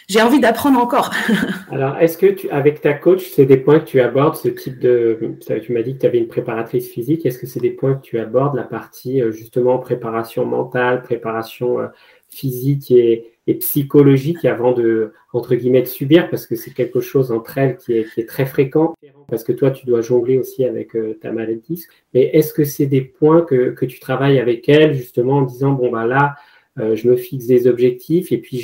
j'ai 0.09 0.23
envie 0.23 0.41
d'apprendre 0.41 0.79
encore. 0.81 1.13
Alors, 1.71 1.99
est-ce 1.99 2.17
que 2.17 2.27
tu, 2.27 2.49
avec 2.49 2.81
ta 2.81 2.95
coach, 2.95 3.29
c'est 3.31 3.45
des 3.45 3.59
points 3.59 3.81
que 3.81 3.85
tu 3.85 4.01
abordes, 4.01 4.37
ce 4.37 4.49
type 4.49 4.79
de, 4.79 5.37
tu 5.63 5.73
m'as 5.73 5.83
dit 5.83 5.95
que 5.95 6.01
tu 6.01 6.07
avais 6.07 6.19
une 6.19 6.29
préparatrice 6.29 6.89
physique, 6.89 7.27
est-ce 7.27 7.39
que 7.39 7.47
c'est 7.47 7.61
des 7.61 7.71
points 7.71 7.95
que 7.95 8.03
tu 8.03 8.19
abordes, 8.19 8.57
la 8.57 8.63
partie 8.63 9.21
euh, 9.21 9.31
justement 9.31 9.79
préparation 9.79 10.47
mentale, 10.47 11.03
préparation 11.03 11.81
euh, 11.81 11.89
physique 12.31 12.91
et, 12.91 13.32
psychologique 13.47 14.45
avant 14.45 14.73
de, 14.73 15.13
entre 15.33 15.55
guillemets, 15.55 15.83
de 15.83 15.87
subir, 15.87 16.31
parce 16.31 16.47
que 16.47 16.55
c'est 16.55 16.73
quelque 16.73 17.01
chose 17.01 17.33
entre 17.33 17.59
elles 17.59 17.77
qui 17.77 17.95
est, 17.95 18.13
qui 18.13 18.21
est, 18.21 18.27
très 18.27 18.47
fréquent, 18.47 18.95
parce 19.29 19.43
que 19.45 19.53
toi, 19.53 19.71
tu 19.71 19.87
dois 19.87 20.01
jongler 20.01 20.39
aussi 20.39 20.65
avec 20.65 20.95
euh, 20.95 21.19
ta 21.21 21.33
maladie. 21.33 21.85
Mais 22.15 22.31
est-ce 22.33 22.55
que 22.55 22.65
c'est 22.65 22.87
des 22.87 23.03
points 23.03 23.43
que, 23.43 23.71
que, 23.71 23.85
tu 23.85 23.99
travailles 23.99 24.39
avec 24.39 24.69
elles, 24.69 24.95
justement, 24.95 25.39
en 25.39 25.43
disant, 25.43 25.73
bon, 25.73 25.91
bah 25.91 26.07
là, 26.07 26.37
euh, 26.79 26.97
je 26.97 27.09
me 27.09 27.17
fixe 27.17 27.47
des 27.47 27.67
objectifs 27.67 28.33
et 28.33 28.39
puis 28.39 28.59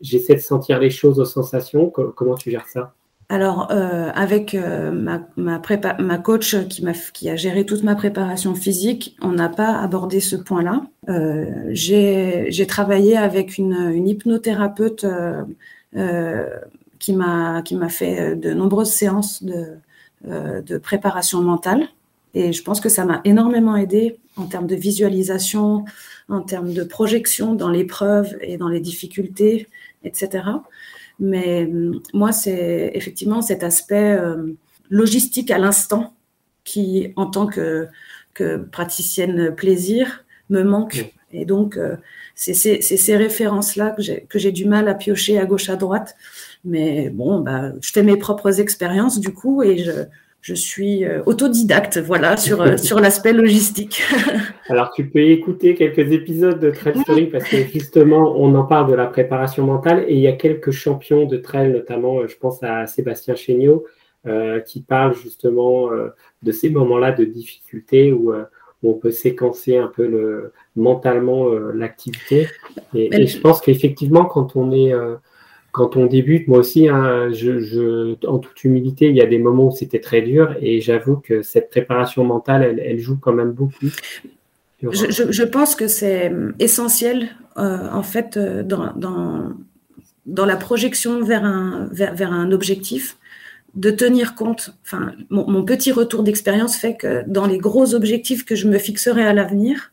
j'essaie 0.00 0.34
de 0.34 0.40
sentir 0.40 0.78
les 0.78 0.90
choses 0.90 1.20
aux 1.20 1.24
sensations? 1.24 1.90
Comment 1.90 2.34
tu 2.34 2.50
gères 2.50 2.68
ça? 2.68 2.94
Alors, 3.30 3.68
euh, 3.70 4.10
avec 4.12 4.54
ma, 4.54 5.24
ma, 5.36 5.60
prépa 5.60 5.96
ma 6.00 6.18
coach 6.18 6.56
qui, 6.66 6.84
a, 6.84 6.92
qui 7.12 7.30
a 7.30 7.36
géré 7.36 7.64
toute 7.64 7.84
ma 7.84 7.94
préparation 7.94 8.56
physique, 8.56 9.16
on 9.22 9.30
n'a 9.30 9.48
pas 9.48 9.78
abordé 9.78 10.18
ce 10.18 10.34
point-là. 10.34 10.82
Euh, 11.08 11.70
J'ai 11.70 12.66
travaillé 12.66 13.16
avec 13.16 13.56
une, 13.56 13.92
une 13.94 14.08
hypnothérapeute 14.08 15.06
euh, 15.96 16.46
qui 16.98 17.12
m'a 17.14 17.62
fait 17.88 18.34
de 18.34 18.52
nombreuses 18.52 18.90
séances 18.90 19.44
de, 19.44 19.76
de 20.24 20.78
préparation 20.78 21.40
mentale. 21.40 21.86
Et 22.34 22.52
je 22.52 22.64
pense 22.64 22.80
que 22.80 22.88
ça 22.88 23.04
m'a 23.04 23.20
énormément 23.24 23.76
aidé 23.76 24.18
en 24.36 24.46
termes 24.46 24.66
de 24.66 24.74
visualisation, 24.74 25.84
en 26.28 26.40
termes 26.40 26.72
de 26.72 26.82
projection 26.82 27.54
dans 27.54 27.70
l'épreuve 27.70 28.36
et 28.40 28.56
dans 28.56 28.68
les 28.68 28.80
difficultés, 28.80 29.68
etc. 30.02 30.42
Mais 31.20 31.64
hum, 31.64 32.00
moi, 32.12 32.32
c'est 32.32 32.90
effectivement 32.94 33.42
cet 33.42 33.62
aspect 33.62 34.16
euh, 34.18 34.54
logistique 34.88 35.50
à 35.50 35.58
l'instant 35.58 36.14
qui, 36.64 37.12
en 37.16 37.26
tant 37.26 37.46
que, 37.46 37.86
que, 38.34 38.56
praticienne 38.56 39.54
plaisir, 39.54 40.24
me 40.48 40.62
manque. 40.62 41.12
Et 41.32 41.44
donc, 41.44 41.76
euh, 41.76 41.96
c'est 42.34 42.54
ces 42.54 43.16
références-là 43.16 43.94
que 44.28 44.38
j'ai 44.38 44.52
du 44.52 44.64
mal 44.64 44.88
à 44.88 44.94
piocher 44.94 45.38
à 45.38 45.46
gauche, 45.46 45.68
à 45.68 45.76
droite. 45.76 46.16
Mais 46.64 47.10
bon, 47.10 47.40
bah, 47.40 47.72
je 47.80 47.92
fais 47.92 48.02
mes 48.02 48.16
propres 48.16 48.60
expériences 48.60 49.20
du 49.20 49.32
coup 49.32 49.62
et 49.62 49.78
je, 49.78 49.92
je 50.42 50.54
suis 50.54 51.04
euh, 51.04 51.22
autodidacte, 51.26 51.98
voilà, 51.98 52.36
sur, 52.36 52.60
euh, 52.62 52.76
sur 52.78 53.00
l'aspect 53.00 53.32
logistique. 53.32 54.02
Alors, 54.70 54.90
tu 54.92 55.08
peux 55.08 55.20
écouter 55.20 55.74
quelques 55.74 56.12
épisodes 56.12 56.58
de 56.58 56.70
Trail 56.70 56.98
Story 57.00 57.26
parce 57.26 57.44
que 57.48 57.56
justement, 57.64 58.34
on 58.36 58.54
en 58.54 58.64
parle 58.64 58.90
de 58.90 58.94
la 58.94 59.06
préparation 59.06 59.66
mentale 59.66 60.04
et 60.08 60.14
il 60.14 60.20
y 60.20 60.28
a 60.28 60.32
quelques 60.32 60.70
champions 60.70 61.26
de 61.26 61.36
trail, 61.36 61.72
notamment, 61.72 62.20
euh, 62.20 62.28
je 62.28 62.36
pense 62.36 62.62
à 62.62 62.86
Sébastien 62.86 63.34
Chéniaud, 63.34 63.84
qui 64.66 64.82
parle 64.82 65.14
justement 65.14 65.88
de 66.42 66.52
ces 66.52 66.68
moments-là 66.68 67.12
de 67.12 67.24
difficulté 67.24 68.12
où, 68.12 68.34
on 68.82 68.94
peut 68.94 69.10
séquencer 69.10 69.76
un 69.76 69.88
peu 69.88 70.06
le, 70.06 70.52
mentalement 70.76 71.48
l'activité. 71.48 72.48
Et, 72.94 73.14
et, 73.14 73.26
je 73.26 73.38
pense 73.40 73.60
qu'effectivement, 73.62 74.26
quand 74.26 74.56
on 74.56 74.72
est 74.72 74.92
quand 75.72 75.96
on 75.96 76.06
débute, 76.06 76.48
moi 76.48 76.58
aussi, 76.58 76.88
hein, 76.88 77.30
je, 77.32 78.16
en 78.26 78.38
toute 78.38 78.64
humilité, 78.64 79.08
il 79.08 79.16
y 79.16 79.20
a 79.20 79.26
des 79.26 79.38
moments 79.38 79.66
où 79.66 79.70
c'était 79.70 80.00
très 80.00 80.22
dur 80.22 80.56
et 80.60 80.80
j'avoue 80.80 81.16
que 81.16 81.42
cette 81.42 81.70
préparation 81.70 82.24
mentale, 82.24 82.80
elle, 82.82 82.98
joue 82.98 83.18
quand 83.18 83.32
même 83.32 83.52
beaucoup. 83.52 83.86
Je, 84.82 85.42
pense 85.44 85.74
que 85.74 85.88
c'est 85.88 86.32
essentiel, 86.58 87.28
euh, 87.58 87.88
en 87.90 88.02
fait, 88.02 88.36
euh, 88.36 88.62
dans, 88.62 88.92
dans, 90.26 90.46
la 90.46 90.56
projection 90.56 91.22
vers 91.22 91.44
un, 91.44 91.88
vers, 91.92 92.32
un 92.32 92.50
objectif, 92.52 93.18
de 93.74 93.90
tenir 93.90 94.34
compte. 94.34 94.74
Enfin, 94.84 95.12
mon 95.28 95.64
petit 95.64 95.92
retour 95.92 96.22
d'expérience 96.22 96.76
fait 96.76 96.96
que 96.96 97.24
dans 97.26 97.46
les 97.46 97.58
gros 97.58 97.94
objectifs 97.94 98.44
que 98.44 98.54
je 98.56 98.66
me 98.66 98.78
fixerai 98.78 99.24
à 99.24 99.32
l'avenir, 99.32 99.92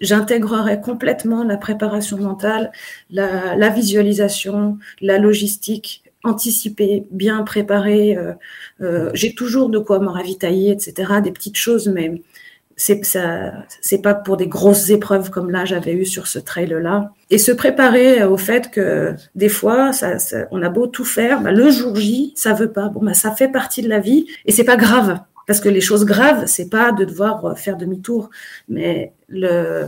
j'intégrerai 0.00 0.80
complètement 0.80 1.44
la 1.44 1.56
préparation 1.56 2.18
mentale, 2.18 2.72
la, 3.10 3.68
visualisation, 3.68 4.78
la 5.00 5.18
logistique, 5.18 6.02
anticiper, 6.24 7.06
bien 7.10 7.42
préparer. 7.42 8.16
Euh, 8.16 8.32
euh, 8.80 9.10
j'ai 9.14 9.34
toujours 9.34 9.68
de 9.70 9.78
quoi 9.78 9.98
me 10.00 10.08
ravitailler, 10.08 10.72
etc. 10.72 11.20
Des 11.22 11.32
petites 11.32 11.56
choses, 11.56 11.88
mais 11.88 12.22
c'est 12.78 14.02
pas 14.02 14.14
pour 14.14 14.36
des 14.36 14.46
grosses 14.46 14.88
épreuves 14.90 15.30
comme 15.30 15.50
là 15.50 15.64
j'avais 15.64 15.92
eu 15.92 16.06
sur 16.06 16.26
ce 16.26 16.38
trail 16.38 16.74
là. 16.80 17.12
Et 17.30 17.38
se 17.38 17.52
préparer 17.52 18.22
au 18.24 18.38
fait 18.38 18.70
que 18.70 19.14
des 19.34 19.48
fois, 19.48 19.92
ça, 19.92 20.16
on 20.50 20.62
a 20.62 20.70
beau 20.70 20.86
tout 20.86 21.04
faire, 21.04 21.42
bah, 21.42 21.52
le 21.52 21.70
jour 21.70 21.94
J, 21.96 22.32
ça 22.36 22.54
veut 22.54 22.72
pas. 22.72 22.88
Bon, 22.88 23.00
bah, 23.02 23.14
ça 23.14 23.32
fait 23.32 23.48
partie 23.48 23.82
de 23.82 23.88
la 23.88 24.00
vie 24.00 24.26
et 24.46 24.52
c'est 24.52 24.64
pas 24.64 24.76
grave. 24.76 25.20
Parce 25.46 25.60
que 25.60 25.70
les 25.70 25.80
choses 25.80 26.04
graves, 26.04 26.44
c'est 26.46 26.68
pas 26.68 26.92
de 26.92 27.06
devoir 27.06 27.42
euh, 27.46 27.54
faire 27.54 27.78
demi-tour, 27.78 28.28
mais 28.68 29.14
le, 29.28 29.86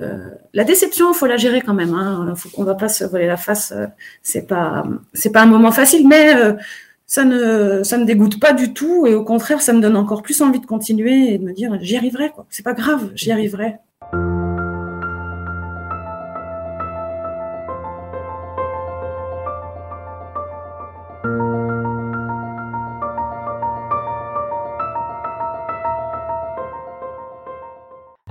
euh, 0.00 0.28
la 0.54 0.62
déception, 0.62 1.12
faut 1.12 1.26
la 1.26 1.36
gérer 1.36 1.60
quand 1.60 1.74
même. 1.74 1.92
Hein. 1.92 2.34
Faut, 2.36 2.48
on 2.56 2.62
va 2.62 2.76
pas 2.76 2.88
se 2.88 3.02
voler 3.02 3.26
la 3.26 3.36
face. 3.36 3.72
Euh, 3.72 3.86
c'est 4.22 4.46
pas, 4.46 4.84
c'est 5.12 5.32
pas 5.32 5.42
un 5.42 5.46
moment 5.46 5.72
facile, 5.72 6.06
mais 6.06 6.32
ça 7.12 7.26
ne, 7.26 7.82
ça 7.82 7.98
me 7.98 8.06
dégoûte 8.06 8.40
pas 8.40 8.54
du 8.54 8.72
tout 8.72 9.06
et 9.06 9.12
au 9.12 9.22
contraire, 9.22 9.60
ça 9.60 9.74
me 9.74 9.82
donne 9.82 9.98
encore 9.98 10.22
plus 10.22 10.40
envie 10.40 10.60
de 10.60 10.64
continuer 10.64 11.34
et 11.34 11.36
de 11.36 11.44
me 11.44 11.52
dire 11.52 11.76
j'y 11.82 11.98
arriverai. 11.98 12.30
Quoi. 12.30 12.46
C'est 12.48 12.62
pas 12.62 12.72
grave, 12.72 13.12
j'y 13.14 13.30
arriverai. 13.30 13.76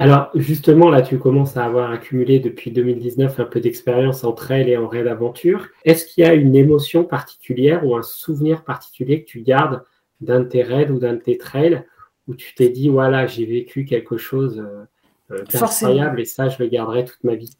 Alors 0.01 0.31
justement, 0.33 0.89
là, 0.89 1.03
tu 1.03 1.19
commences 1.19 1.57
à 1.57 1.63
avoir 1.63 1.91
accumulé 1.91 2.39
depuis 2.39 2.71
2019 2.71 3.39
un 3.39 3.43
peu 3.45 3.59
d'expérience 3.59 4.23
en 4.23 4.31
trail 4.31 4.67
et 4.67 4.75
en 4.75 4.87
raid 4.87 5.05
aventure. 5.05 5.67
Est-ce 5.85 6.07
qu'il 6.07 6.23
y 6.23 6.27
a 6.27 6.33
une 6.33 6.55
émotion 6.55 7.03
particulière 7.03 7.85
ou 7.85 7.95
un 7.95 8.01
souvenir 8.01 8.63
particulier 8.63 9.23
que 9.23 9.29
tu 9.29 9.41
gardes 9.41 9.83
d'un 10.19 10.39
de 10.39 10.45
tes 10.45 10.63
raids 10.63 10.89
ou 10.89 10.97
d'un 10.97 11.13
de 11.13 11.19
tes 11.19 11.37
trails 11.37 11.83
où 12.27 12.33
tu 12.33 12.55
t'es 12.55 12.69
dit, 12.69 12.89
voilà, 12.89 13.27
j'ai 13.27 13.45
vécu 13.45 13.85
quelque 13.85 14.17
chose 14.17 14.59
euh, 14.59 15.35
euh, 15.35 15.43
d'incroyable 15.43 16.19
et 16.19 16.25
ça, 16.25 16.49
je 16.49 16.63
le 16.63 16.67
garderai 16.67 17.05
toute 17.05 17.23
ma 17.23 17.35
vie? 17.35 17.55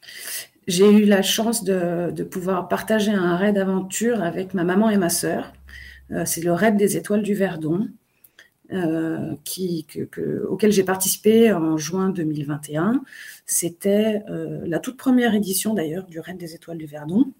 J'ai 0.65 0.91
eu 0.91 1.05
la 1.05 1.21
chance 1.21 1.63
de, 1.63 2.24
pouvoir 2.24 2.67
partager 2.67 3.12
un 3.12 3.38
raid 3.38 3.60
aventure 3.60 4.24
avec 4.24 4.55
ma 4.55 4.63
maman 4.63 4.89
et 4.89 4.98
ma 4.98 5.10
sœur. 5.10 5.53
Euh, 6.10 6.24
c'est 6.25 6.43
le 6.43 6.53
raid 6.53 6.75
des 6.75 6.98
étoiles 6.98 7.21
du 7.21 7.36
Verdon. 7.36 7.88
Euh, 8.74 9.36
auquel 10.48 10.72
j'ai 10.72 10.84
participé 10.84 11.51
en 11.51 11.78
juin 11.78 12.10
2021. 12.10 13.04
C'était 13.46 14.24
euh, 14.30 14.62
la 14.66 14.80
toute 14.80 14.96
première 14.96 15.36
édition 15.36 15.74
d'ailleurs 15.74 16.06
du 16.06 16.22
Raid 16.22 16.38
des 16.38 16.56
Étoiles 16.56 16.78
du 16.78 16.86
Verdon, 16.86 17.34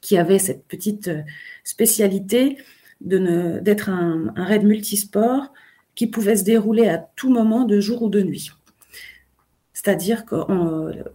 qui 0.00 0.16
avait 0.16 0.40
cette 0.40 0.64
petite 0.64 1.08
euh, 1.08 1.22
spécialité 1.62 2.58
d'être 3.00 3.88
un, 3.88 4.32
un, 4.36 4.44
raid 4.44 4.64
multisport 4.64 5.52
qui 5.94 6.06
pouvait 6.06 6.36
se 6.36 6.44
dérouler 6.44 6.88
à 6.88 6.98
tout 6.98 7.30
moment 7.30 7.64
de 7.64 7.80
jour 7.80 8.02
ou 8.02 8.08
de 8.08 8.22
nuit. 8.22 8.50
C'est-à-dire 9.82 10.24
que 10.26 10.36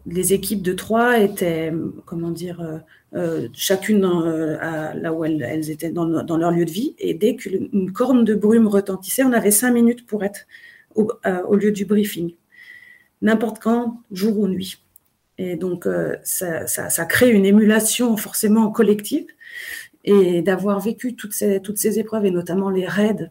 les 0.05 0.33
équipes 0.33 0.61
de 0.61 0.73
trois 0.73 1.19
étaient, 1.19 1.71
comment 2.05 2.31
dire, 2.31 2.59
euh, 2.59 2.79
euh, 3.15 3.47
chacune 3.53 4.03
euh, 4.03 4.57
là 4.93 5.13
où 5.13 5.23
elles, 5.23 5.69
étaient 5.69 5.89
dans, 5.89 6.05
leur 6.05 6.51
lieu 6.51 6.65
de 6.65 6.71
vie. 6.71 6.93
Et 6.99 7.13
dès 7.13 7.37
qu'une 7.37 7.93
corne 7.93 8.25
de 8.25 8.35
brume 8.35 8.67
retentissait, 8.67 9.23
on 9.23 9.31
avait 9.31 9.51
cinq 9.51 9.71
minutes 9.71 10.05
pour 10.05 10.25
être 10.25 10.47
au, 10.95 11.55
lieu 11.55 11.71
du 11.71 11.85
briefing. 11.85 12.33
N'importe 13.21 13.59
quand, 13.59 14.01
jour 14.11 14.37
ou 14.37 14.49
nuit. 14.49 14.83
Et 15.37 15.55
donc, 15.55 15.87
ça, 16.23 17.05
crée 17.05 17.31
une 17.31 17.45
émulation 17.45 18.17
forcément 18.17 18.69
collective. 18.69 19.27
Et 20.03 20.41
d'avoir 20.41 20.79
vécu 20.81 21.15
toutes 21.15 21.33
ces 21.33 21.99
épreuves, 21.99 22.25
et 22.25 22.31
notamment 22.31 22.69
les 22.69 22.85
raids, 22.85 23.29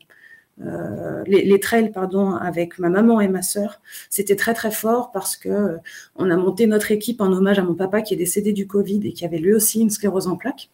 euh, 0.65 1.23
les, 1.27 1.61
trails 1.61 1.93
pardon 1.93 2.31
avec 2.31 2.79
ma 2.79 2.89
maman 2.89 3.21
et 3.21 3.29
ma 3.29 3.43
sœur 3.43 3.83
c'était 4.09 4.37
très 4.37 4.55
très 4.55 4.71
fort 4.71 5.13
parce 5.13 5.37
que 5.37 5.51
euh, 5.51 5.77
on 6.15 6.31
a 6.31 6.37
monté 6.39 6.67
notre 6.67 6.93
équipe 6.93 7.21
en 7.21 7.31
hommage 7.31 7.59
à 7.59 7.63
mon 7.63 7.75
papa 7.75 8.01
qui 8.01 8.15
est 8.15 8.17
décédé 8.17 8.55
du 8.55 8.67
Covid 8.67 9.07
et 9.07 9.13
qui 9.13 9.27
avait 9.27 9.37
lui 9.37 9.53
aussi 9.53 9.83
une 9.83 9.91
sclérose 9.91 10.29
en 10.29 10.37
plaques. 10.37 10.71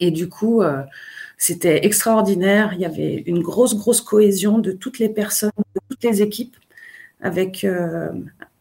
Et 0.00 0.10
du 0.10 0.28
coup 0.28 0.62
euh, 0.62 0.82
c'était 1.38 1.86
extraordinaire. 1.86 2.72
Il 2.74 2.80
y 2.80 2.84
avait 2.84 3.22
une 3.26 3.42
grosse 3.42 3.76
grosse 3.76 4.00
cohésion 4.00 4.58
de 4.58 4.72
toutes 4.72 4.98
les 4.98 5.08
personnes 5.08 5.52
de 5.56 5.80
toutes 5.88 6.02
les 6.02 6.20
équipes 6.22 6.56
avec 7.20 7.64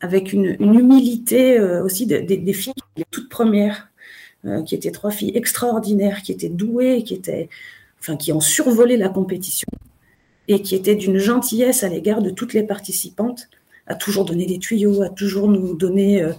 avec 0.01 0.33
une, 0.33 0.57
humilité 0.59 1.59
aussi 1.59 2.05
des 2.05 2.53
filles 2.53 2.73
les 2.97 3.05
toutes 3.09 3.29
premières 3.29 3.89
qui 4.65 4.75
étaient 4.75 4.91
trois 4.91 5.11
filles 5.11 5.31
extraordinaires 5.35 6.21
qui 6.21 6.31
étaient 6.33 6.49
douées 6.49 7.03
qui 7.03 7.15
étaient 7.15 7.49
enfin 7.99 8.15
qui 8.15 8.31
ont 8.31 8.41
survolé 8.41 8.95
la 8.97 9.09
compétition 9.09 9.67
et 10.49 10.63
qui 10.63 10.75
était 10.75 10.95
d'une 10.95 11.19
gentillesse 11.19 11.83
à 11.83 11.89
l'égard 11.89 12.21
de 12.23 12.31
toutes 12.31 12.53
les 12.53 12.63
participantes, 12.63 13.49
à 13.85 13.93
toujours 13.93 14.25
donner 14.25 14.47
des 14.47 14.57
tuyaux, 14.57 15.03
à 15.03 15.09
toujours 15.09 15.47
nous 15.47 15.75
donner, 15.75 16.23
euh, 16.23 16.33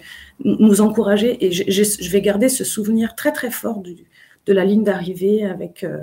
nous 0.44 0.80
encourager. 0.80 1.44
Et 1.46 1.52
je, 1.52 2.10
vais 2.10 2.20
garder 2.20 2.48
ce 2.48 2.64
souvenir 2.64 3.14
très 3.14 3.32
très 3.32 3.52
fort 3.52 3.80
de 3.80 4.52
la 4.52 4.64
ligne 4.64 4.82
d'arrivée 4.82 5.44
avec 5.44 5.84
euh, 5.84 5.98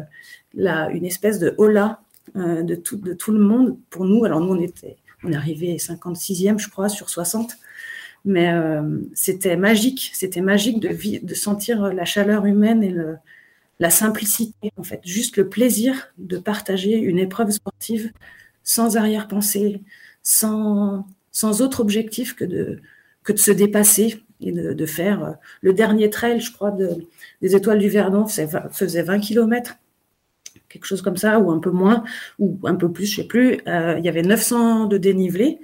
la, 0.55 0.89
une 0.89 1.05
espèce 1.05 1.37
de 1.37 1.53
hola 1.57 1.99
euh, 2.37 2.63
de, 2.63 2.75
tout, 2.75 2.95
de 2.95 3.13
tout 3.13 3.33
le 3.33 3.39
monde. 3.39 3.77
Pour 3.89 4.05
nous, 4.05 4.23
alors 4.23 4.39
nous 4.39 4.53
on 4.53 4.61
était, 4.61 4.95
on 5.23 5.33
est 5.33 5.35
arrivé 5.35 5.75
56e, 5.75 6.59
je 6.59 6.69
crois, 6.69 6.87
sur 6.87 7.09
60. 7.09 7.57
Mais 8.25 8.51
c'était 9.13 9.55
magique, 9.55 10.11
c'était 10.13 10.41
magique 10.41 10.81
de, 10.81 10.89
de 11.25 11.33
sentir 11.33 11.93
la 11.93 12.03
chaleur 12.03 12.45
humaine 12.45 12.83
et 12.83 12.89
le, 12.89 13.15
la 13.79 13.89
simplicité, 13.89 14.71
en 14.77 14.83
fait, 14.83 15.01
juste 15.03 15.37
le 15.37 15.49
plaisir 15.49 16.13
de 16.17 16.37
partager 16.37 16.93
une 16.95 17.19
épreuve 17.19 17.51
sportive 17.51 18.11
sans 18.63 18.97
arrière-pensée, 18.97 19.81
sans, 20.23 21.05
autre 21.61 21.79
objectif 21.79 22.35
que 22.35 22.43
de, 22.43 22.81
se 23.35 23.51
dépasser 23.51 24.23
et 24.41 24.51
de, 24.51 24.85
faire. 24.85 25.23
Euh, 25.23 25.31
le 25.61 25.73
dernier 25.73 26.09
trail, 26.09 26.39
je 26.39 26.51
crois, 26.51 26.71
de, 26.71 27.07
des 27.41 27.55
Étoiles 27.55 27.79
du 27.79 27.89
Verdon 27.89 28.25
faisait 28.25 29.03
20 29.03 29.19
km, 29.19 29.77
quelque 30.69 30.85
chose 30.85 31.01
comme 31.01 31.17
ça, 31.17 31.39
ou 31.39 31.51
un 31.51 31.59
peu 31.59 31.71
moins, 31.71 32.03
ou 32.39 32.59
un 32.63 32.75
peu 32.75 32.91
plus, 32.91 33.05
je 33.05 33.21
ne 33.21 33.23
sais 33.23 33.27
plus. 33.27 33.61
Euh, 33.67 33.95
il 33.99 34.05
y 34.05 34.09
avait 34.09 34.23
900 34.23 34.87
de 34.87 34.97
dénivelé. 34.97 35.59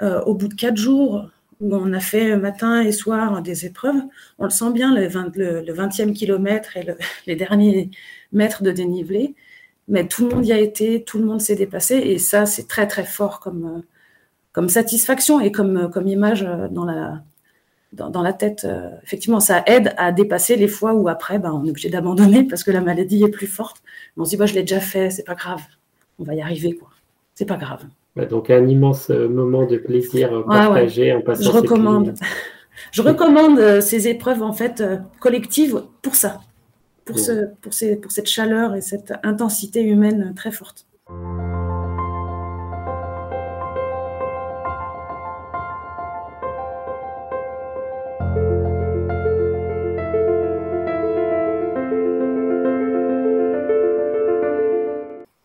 Euh, 0.00 0.20
au 0.22 0.34
bout 0.34 0.48
de 0.48 0.54
quatre 0.54 0.76
jours, 0.76 1.30
où 1.62 1.74
on 1.74 1.92
a 1.92 2.00
fait 2.00 2.36
matin 2.36 2.82
et 2.82 2.92
soir 2.92 3.40
des 3.40 3.64
épreuves, 3.66 4.02
on 4.38 4.44
le 4.44 4.50
sent 4.50 4.72
bien, 4.72 4.94
le, 4.94 5.06
20, 5.06 5.36
le, 5.36 5.72
20e 5.72 6.12
kilomètre 6.12 6.76
et 6.76 6.84
les 7.26 7.36
derniers 7.36 7.90
mètres 8.32 8.62
de 8.62 8.72
dénivelé. 8.72 9.34
Mais 9.88 10.06
tout 10.06 10.28
le 10.28 10.34
monde 10.34 10.46
y 10.46 10.52
a 10.52 10.58
été, 10.58 11.02
tout 11.04 11.18
le 11.18 11.24
monde 11.24 11.40
s'est 11.40 11.54
dépassé. 11.54 11.96
Et 11.96 12.18
ça, 12.18 12.46
c'est 12.46 12.68
très, 12.68 12.86
très 12.86 13.04
fort 13.04 13.40
comme, 13.40 13.82
comme 14.52 14.68
satisfaction 14.68 15.40
et 15.40 15.52
comme, 15.52 15.90
comme 15.90 16.08
image 16.08 16.46
dans 16.70 16.84
la, 16.84 17.22
dans, 17.92 18.22
la 18.22 18.32
tête. 18.32 18.66
Effectivement, 19.02 19.40
ça 19.40 19.62
aide 19.66 19.94
à 19.96 20.12
dépasser 20.12 20.56
les 20.56 20.68
fois 20.68 20.94
où 20.94 21.08
après, 21.08 21.38
ben, 21.38 21.52
on 21.52 21.64
est 21.64 21.70
obligé 21.70 21.90
d'abandonner 21.90 22.44
parce 22.44 22.64
que 22.64 22.70
la 22.70 22.80
maladie 22.80 23.22
est 23.22 23.28
plus 23.28 23.46
forte. 23.46 23.82
on 24.16 24.24
se 24.24 24.30
dit, 24.30 24.36
bah, 24.36 24.46
je 24.46 24.54
l'ai 24.54 24.62
déjà 24.62 24.80
fait, 24.80 25.10
c'est 25.10 25.24
pas 25.24 25.34
grave. 25.34 25.62
On 26.18 26.24
va 26.24 26.34
y 26.34 26.40
arriver, 26.40 26.74
quoi. 26.74 26.90
C'est 27.34 27.46
pas 27.46 27.56
grave. 27.56 27.84
Bah, 28.14 28.26
donc 28.26 28.50
un 28.50 28.66
immense 28.66 29.10
euh, 29.10 29.28
moment 29.28 29.64
de 29.64 29.78
plaisir 29.78 30.32
euh, 30.34 30.42
partagé 30.44 31.12
en 31.12 31.22
passant. 31.22 31.44
Je 31.44 31.50
recommande. 31.50 32.14
Je 32.90 33.00
recommande 33.00 33.58
euh, 33.58 33.80
ces 33.80 34.08
épreuves 34.08 34.42
en 34.42 34.52
fait 34.52 34.82
collectives 35.18 35.82
pour 36.02 36.14
ça, 36.14 36.40
pour, 37.04 37.18
ce, 37.18 37.46
pour, 37.62 37.72
ces, 37.72 37.96
pour 37.96 38.12
cette 38.12 38.28
chaleur 38.28 38.74
et 38.74 38.80
cette 38.80 39.14
intensité 39.22 39.82
humaine 39.82 40.34
très 40.36 40.50
forte. 40.50 40.86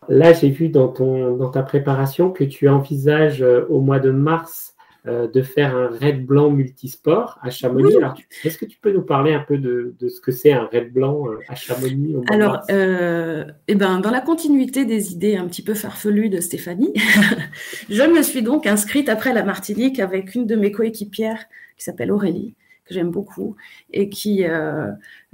Là, 0.08 0.32
j'ai 0.32 0.48
vu 0.48 0.68
dans, 0.68 0.88
ton, 0.88 1.36
dans 1.36 1.50
ta 1.50 1.62
préparation 1.62 2.30
que 2.30 2.44
tu 2.44 2.68
envisages 2.68 3.42
euh, 3.42 3.66
au 3.68 3.80
mois 3.80 3.98
de 3.98 4.10
mars 4.10 4.74
euh, 5.06 5.28
de 5.28 5.42
faire 5.42 5.76
un 5.76 5.88
raid 5.88 6.24
blanc 6.24 6.50
multisport 6.50 7.38
à 7.42 7.50
Chamonix. 7.50 7.96
Alors, 7.96 8.14
est-ce 8.44 8.56
que 8.56 8.64
tu 8.64 8.78
peux 8.78 8.90
nous 8.90 9.02
parler 9.02 9.34
un 9.34 9.44
peu 9.46 9.58
de, 9.58 9.94
ce 10.00 10.20
que 10.20 10.32
c'est 10.32 10.52
un 10.52 10.64
raid 10.64 10.92
blanc 10.92 11.28
euh, 11.28 11.38
à 11.48 11.54
Chamonix 11.54 12.16
Alors, 12.30 12.62
eh 12.70 13.74
ben, 13.74 14.00
dans 14.00 14.10
la 14.10 14.20
continuité 14.20 14.86
des 14.86 15.12
idées 15.12 15.36
un 15.36 15.46
petit 15.46 15.62
peu 15.62 15.74
farfelues 15.74 16.30
de 16.30 16.40
Stéphanie, 16.40 16.94
je 17.90 18.02
me 18.02 18.22
suis 18.22 18.42
donc 18.42 18.66
inscrite 18.66 19.08
après 19.08 19.34
la 19.34 19.44
Martinique 19.44 20.00
avec 20.00 20.34
une 20.34 20.46
de 20.46 20.56
mes 20.56 20.72
coéquipières 20.72 21.44
qui 21.76 21.84
s'appelle 21.84 22.10
Aurélie 22.10 22.54
que 22.88 22.94
j'aime 22.94 23.10
beaucoup 23.10 23.56
et 23.92 24.08
qui 24.08 24.44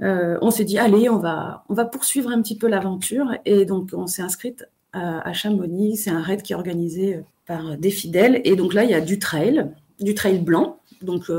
on 0.01 0.51
s'est 0.51 0.65
dit 0.65 0.77
allez 0.77 1.09
on 1.09 1.19
va 1.19 1.63
on 1.69 1.73
va 1.73 1.85
poursuivre 1.85 2.29
un 2.29 2.41
petit 2.41 2.57
peu 2.57 2.67
l'aventure 2.67 3.31
et 3.45 3.65
donc 3.65 3.89
on 3.93 4.07
s'est 4.07 4.21
inscrite 4.21 4.67
à, 4.93 5.27
à 5.27 5.33
Chamonix 5.33 5.97
c'est 5.97 6.09
un 6.11 6.21
raid 6.21 6.41
qui 6.41 6.53
est 6.53 6.55
organisé 6.55 7.23
par 7.45 7.77
des 7.77 7.91
fidèles. 7.91 8.41
Et 8.43 8.55
donc 8.55 8.73
là, 8.73 8.83
il 8.83 8.89
y 8.89 8.93
a 8.93 9.01
du 9.01 9.19
trail, 9.19 9.71
du 9.99 10.13
trail 10.15 10.39
blanc, 10.39 10.79
donc 11.01 11.31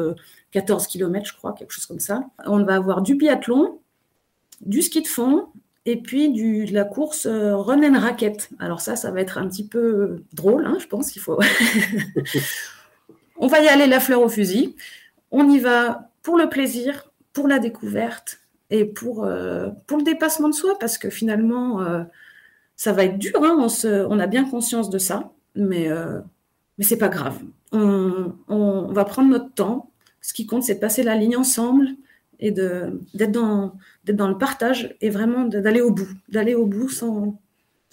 14 0.52 0.84
euh, 0.84 0.86
km, 0.86 1.26
je 1.26 1.36
crois, 1.36 1.52
quelque 1.52 1.72
chose 1.72 1.86
comme 1.86 2.00
ça. 2.00 2.24
On 2.46 2.62
va 2.64 2.76
avoir 2.76 3.02
du 3.02 3.14
biathlon, 3.14 3.80
du 4.60 4.82
ski 4.82 5.02
de 5.02 5.08
fond, 5.08 5.46
et 5.84 5.96
puis 5.96 6.30
du, 6.30 6.64
de 6.64 6.74
la 6.74 6.84
course 6.84 7.26
euh, 7.26 7.56
run 7.56 7.82
and 7.82 7.98
racket. 7.98 8.50
Alors 8.58 8.80
ça, 8.80 8.96
ça 8.96 9.10
va 9.10 9.20
être 9.20 9.38
un 9.38 9.48
petit 9.48 9.66
peu 9.66 10.22
drôle, 10.32 10.66
hein, 10.66 10.78
je 10.80 10.86
pense 10.86 11.10
qu'il 11.10 11.22
faut. 11.22 11.38
On 13.38 13.48
va 13.48 13.60
y 13.60 13.68
aller 13.68 13.86
la 13.86 14.00
fleur 14.00 14.22
au 14.22 14.28
fusil. 14.28 14.74
On 15.30 15.48
y 15.48 15.58
va 15.58 16.10
pour 16.22 16.36
le 16.36 16.48
plaisir, 16.48 17.10
pour 17.32 17.48
la 17.48 17.58
découverte 17.58 18.40
et 18.70 18.84
pour, 18.84 19.24
euh, 19.24 19.68
pour 19.86 19.98
le 19.98 20.04
dépassement 20.04 20.48
de 20.48 20.54
soi, 20.54 20.76
parce 20.78 20.98
que 20.98 21.10
finalement, 21.10 21.80
ça 22.76 22.92
va 22.92 23.04
être 23.04 23.18
dur. 23.18 23.42
Hein. 23.42 23.56
on, 23.58 23.68
se, 23.68 24.06
on 24.06 24.18
a 24.18 24.26
bien 24.26 24.48
conscience 24.48 24.90
de 24.90 24.98
ça 24.98 25.32
mais, 25.56 25.88
euh, 25.88 26.20
mais 26.78 26.84
c'est 26.84 26.98
pas 26.98 27.08
grave. 27.08 27.40
On, 27.72 28.32
on, 28.48 28.92
va 28.92 29.04
prendre 29.04 29.30
notre 29.30 29.52
temps. 29.52 29.90
Ce 30.20 30.32
qui 30.32 30.46
compte, 30.46 30.62
c'est 30.62 30.76
de 30.76 30.80
passer 30.80 31.02
la 31.02 31.16
ligne 31.16 31.36
ensemble 31.36 31.88
et 32.38 32.50
d'être 32.50 33.32
dans, 33.32 33.76
dans 34.04 34.28
le 34.28 34.38
partage 34.38 34.94
et 35.00 35.08
vraiment 35.08 35.44
d'aller 35.46 35.80
au 35.80 35.90
bout, 35.90 36.08
d'aller 36.28 36.54
au 36.54 36.66
bout 36.66 36.88
sans, 36.88 37.40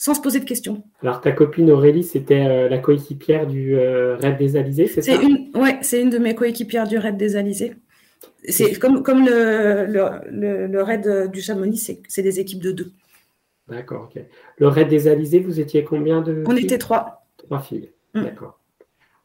sans 0.03 0.15
se 0.15 0.19
poser 0.19 0.41
de 0.41 0.43
questions. 0.43 0.83
Alors, 1.01 1.21
ta 1.21 1.31
copine 1.31 1.71
Aurélie, 1.71 2.03
c'était 2.03 2.45
euh, 2.45 2.67
la 2.67 2.77
coéquipière 2.77 3.47
du 3.47 3.77
euh, 3.77 4.17
Raid 4.17 4.37
des 4.37 4.57
Alizés, 4.57 4.87
c'est 4.87 5.01
ça? 5.01 5.13
Oui, 5.55 5.69
c'est 5.79 6.01
une 6.01 6.09
de 6.09 6.17
mes 6.17 6.35
coéquipières 6.35 6.85
du 6.85 6.97
Raid 6.97 7.15
des 7.15 7.37
Alizés. 7.37 7.75
C'est 8.49 8.77
comme, 8.79 9.01
comme 9.01 9.25
le, 9.25 9.85
le, 9.85 10.67
le, 10.67 10.83
raid 10.83 11.31
du 11.31 11.39
Chamonix, 11.39 11.77
c'est 12.09 12.21
des 12.21 12.41
équipes 12.41 12.61
de 12.61 12.73
deux. 12.73 12.91
D'accord, 13.69 14.09
ok. 14.13 14.21
Le 14.57 14.67
raid 14.67 14.89
des 14.89 15.07
Alizés, 15.07 15.39
vous 15.39 15.61
étiez 15.61 15.85
combien 15.85 16.19
de 16.19 16.43
On 16.47 16.57
était 16.57 16.79
trois. 16.79 17.25
Trois 17.37 17.61
filles. 17.61 17.89
Mm. 18.13 18.23
D'accord. 18.23 18.59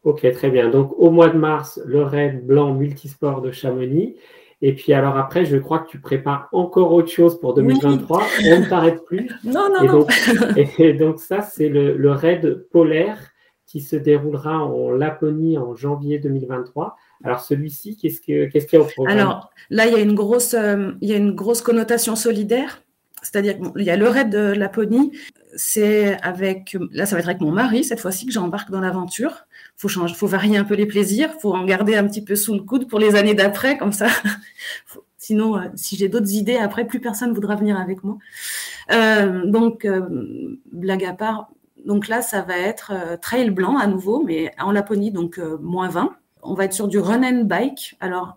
Ok, 0.05 0.31
très 0.31 0.49
bien. 0.49 0.71
Donc 0.71 0.93
au 0.97 1.11
mois 1.11 1.31
de 1.31 1.39
mars, 1.39 1.81
le 1.87 2.05
raid 2.05 2.47
blanc 2.47 2.73
multisport 2.73 3.43
de 3.43 3.51
Chamonix. 3.51 4.15
Et 4.61 4.75
puis 4.75 4.93
alors 4.93 5.17
après, 5.17 5.45
je 5.45 5.57
crois 5.57 5.79
que 5.81 5.89
tu 5.89 6.01
prépares 6.01 6.49
encore 6.53 6.93
autre 6.93 7.11
chose 7.11 7.39
pour 7.41 7.55
2023. 7.55 8.23
On 8.45 8.61
ne 8.61 8.69
t'arrête 8.69 9.05
plus. 9.05 9.29
Non, 9.45 9.69
non, 9.73 9.83
et 9.83 9.87
donc, 9.89 10.79
Et 10.79 10.93
donc 10.95 11.21
ça, 11.21 11.43
c'est 11.43 11.69
le, 11.69 12.11
raid 12.11 12.67
polaire 12.71 13.19
qui 13.67 13.81
se 13.81 13.97
déroulera 13.97 14.65
en 14.65 14.91
Laponie 14.91 15.59
en 15.59 15.75
janvier 15.75 16.19
2023. 16.19 16.97
Alors 17.23 17.41
celui-ci, 17.41 17.97
qu'est-ce 17.97 18.21
qu'il 18.21 18.37
y 18.37 18.77
a 18.77 18.81
au 18.81 18.85
programme? 18.85 19.19
Alors 19.19 19.51
là, 19.71 19.87
il 19.87 19.93
y 19.93 19.97
a 19.97 20.01
une 20.01 20.15
grosse, 20.15 20.55
euh, 20.55 20.93
il 21.01 21.09
y 21.09 21.13
a 21.13 21.17
une 21.17 21.35
grosse 21.35 21.63
connotation 21.63 22.17
solidaire. 22.17 22.83
C'est-à-dire 23.23 23.57
qu'il 23.59 23.85
y 23.85 23.91
a 23.91 23.97
le 23.97 24.09
raid 24.09 24.31
de 24.31 24.53
Laponie, 24.53 25.13
c'est 25.57 26.21
avec, 26.23 26.77
là 26.93 27.05
ça 27.05 27.17
va 27.17 27.21
être 27.21 27.29
avec 27.29 27.41
mon 27.41 27.51
mari 27.51 27.83
cette 27.83 28.01
fois-ci 28.01 28.27
que 28.27 28.33
j'embarque 28.33 28.71
dans 28.71 28.81
l'aventure. 28.81 29.48
Faut 29.81 29.89
faut 29.89 30.27
varier 30.27 30.57
un 30.57 30.65
peu 30.65 30.75
les 30.75 30.87
plaisirs, 30.87 31.31
faut 31.41 31.55
en 31.55 31.65
garder 31.65 31.95
un 31.95 32.05
petit 32.07 32.23
peu 32.23 32.35
sous 32.35 32.53
le 32.53 32.61
coude 32.61 32.89
pour 32.89 32.99
les 32.99 33.15
années 33.15 33.35
d'après, 33.35 33.79
comme 33.79 33.93
ça. 33.93 34.09
Sinon, 35.19 35.57
euh, 35.57 35.69
si 35.75 35.97
j'ai 35.97 36.09
d'autres 36.09 36.33
idées 36.33 36.57
après, 36.57 36.87
plus 36.87 37.01
personne 37.01 37.33
voudra 37.33 37.55
venir 37.55 37.79
avec 37.79 38.03
moi. 38.03 38.19
Euh, 38.93 39.45
donc, 39.45 39.85
euh, 39.85 40.59
blague 40.73 41.05
à 41.05 41.13
part, 41.13 41.51
donc 41.85 42.09
là 42.09 42.23
ça 42.23 42.43
va 42.43 42.57
être 42.57 42.93
trail 43.21 43.51
blanc 43.51 43.77
à 43.77 43.87
nouveau, 43.87 44.23
mais 44.25 44.53
en 44.59 44.73
Laponie, 44.73 45.11
donc 45.11 45.39
moins 45.61 45.89
20. 45.89 46.17
On 46.43 46.55
va 46.55 46.65
être 46.65 46.73
sur 46.73 46.89
du 46.89 46.99
run 46.99 47.23
and 47.23 47.45
bike, 47.45 47.97
alors 48.01 48.37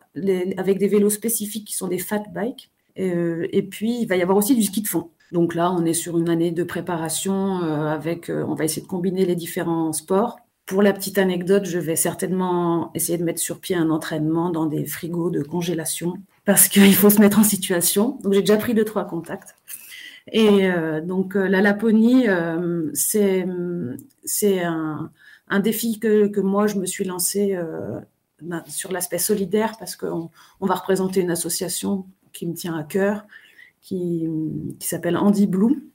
avec 0.58 0.80
des 0.80 0.88
vélos 0.88 1.10
spécifiques 1.12 1.68
qui 1.68 1.76
sont 1.76 1.88
des 1.88 1.98
fat 1.98 2.24
bikes. 2.34 2.72
Et 2.98 3.64
puis, 3.64 4.02
il 4.02 4.06
va 4.06 4.16
y 4.16 4.22
avoir 4.22 4.38
aussi 4.38 4.56
du 4.56 4.64
ski 4.64 4.82
de 4.82 4.88
fond. 4.88 5.10
Donc 5.32 5.56
là, 5.56 5.72
on 5.72 5.86
est 5.86 5.94
sur 5.94 6.18
une 6.18 6.30
année 6.30 6.52
de 6.52 6.64
préparation 6.64 7.62
avec, 7.62 8.30
on 8.30 8.54
va 8.54 8.66
essayer 8.66 8.82
de 8.82 8.88
combiner 8.88 9.26
les 9.26 9.36
différents 9.36 9.94
sports. 9.94 10.40
Pour 10.72 10.82
la 10.82 10.94
petite 10.94 11.18
anecdote, 11.18 11.66
je 11.66 11.80
vais 11.80 11.98
certainement 11.98 12.92
essayer 12.96 13.18
de 13.18 13.26
mettre 13.26 13.42
sur 13.42 13.60
pied 13.60 13.76
un 13.76 13.90
entraînement 13.90 14.52
dans 14.52 14.68
des 14.68 14.86
frigos 14.86 15.30
de 15.30 15.44
congélation 15.44 16.14
parce 16.46 16.70
qu'il 16.70 16.96
faut 16.96 17.10
se 17.10 17.20
mettre 17.20 17.40
en 17.40 17.44
situation. 17.44 18.18
Donc 18.24 18.32
j'ai 18.32 18.40
déjà 18.40 18.56
pris 18.56 18.74
deux 18.74 18.86
trois 18.86 19.04
contacts. 19.04 19.54
Et 20.32 20.70
donc 21.04 21.36
la 21.36 21.60
Laponie, 21.60 22.26
c'est 22.94 23.46
c'est 24.24 24.64
un, 24.64 25.60
défi 25.60 26.00
que, 26.00 26.28
que, 26.28 26.40
moi 26.40 26.68
je 26.68 26.78
me 26.78 26.86
suis 26.86 27.04
lancé 27.04 27.60
ben, 28.42 28.64
sur 28.70 28.94
l'aspect 28.94 29.18
solidaire 29.18 29.76
parce 29.78 29.98
qu'on 29.98 30.30
on 30.62 30.66
va 30.66 30.76
représenter 30.76 31.20
une 31.20 31.32
association 31.32 32.06
qui 32.32 32.48
me 32.48 32.54
tient 32.54 32.78
à 32.78 32.86
cœur, 32.86 33.26
qui, 33.82 34.26
qui 34.80 34.88
s'appelle 34.88 35.18
Andy 35.18 35.48
Blue. 35.48 35.91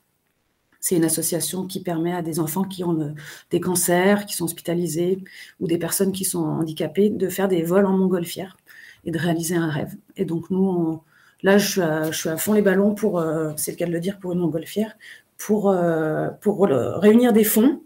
C'est 0.88 0.94
une 0.94 1.04
association 1.04 1.66
qui 1.66 1.82
permet 1.82 2.12
à 2.12 2.22
des 2.22 2.38
enfants 2.38 2.62
qui 2.62 2.84
ont 2.84 3.12
des 3.50 3.58
cancers, 3.58 4.24
qui 4.24 4.36
sont 4.36 4.44
hospitalisés, 4.44 5.18
ou 5.58 5.66
des 5.66 5.78
personnes 5.78 6.12
qui 6.12 6.24
sont 6.24 6.44
handicapées, 6.44 7.10
de 7.10 7.28
faire 7.28 7.48
des 7.48 7.64
vols 7.64 7.86
en 7.86 7.96
montgolfière 7.96 8.56
et 9.04 9.10
de 9.10 9.18
réaliser 9.18 9.56
un 9.56 9.68
rêve. 9.68 9.96
Et 10.16 10.24
donc 10.24 10.48
nous, 10.48 11.02
là, 11.42 11.58
je 11.58 12.12
suis, 12.12 12.28
à, 12.28 12.36
fond 12.36 12.52
les 12.52 12.62
ballons 12.62 12.94
pour, 12.94 13.18
euh, 13.18 13.52
c'est 13.56 13.72
le 13.72 13.76
cas 13.78 13.86
de 13.86 13.90
le 13.90 13.98
dire, 13.98 14.20
pour 14.20 14.30
une 14.30 14.38
montgolfière, 14.38 14.96
pour, 15.38 15.70
euh, 15.70 16.28
pour 16.40 16.68
réunir 16.68 17.32
des 17.32 17.42
fonds 17.42 17.80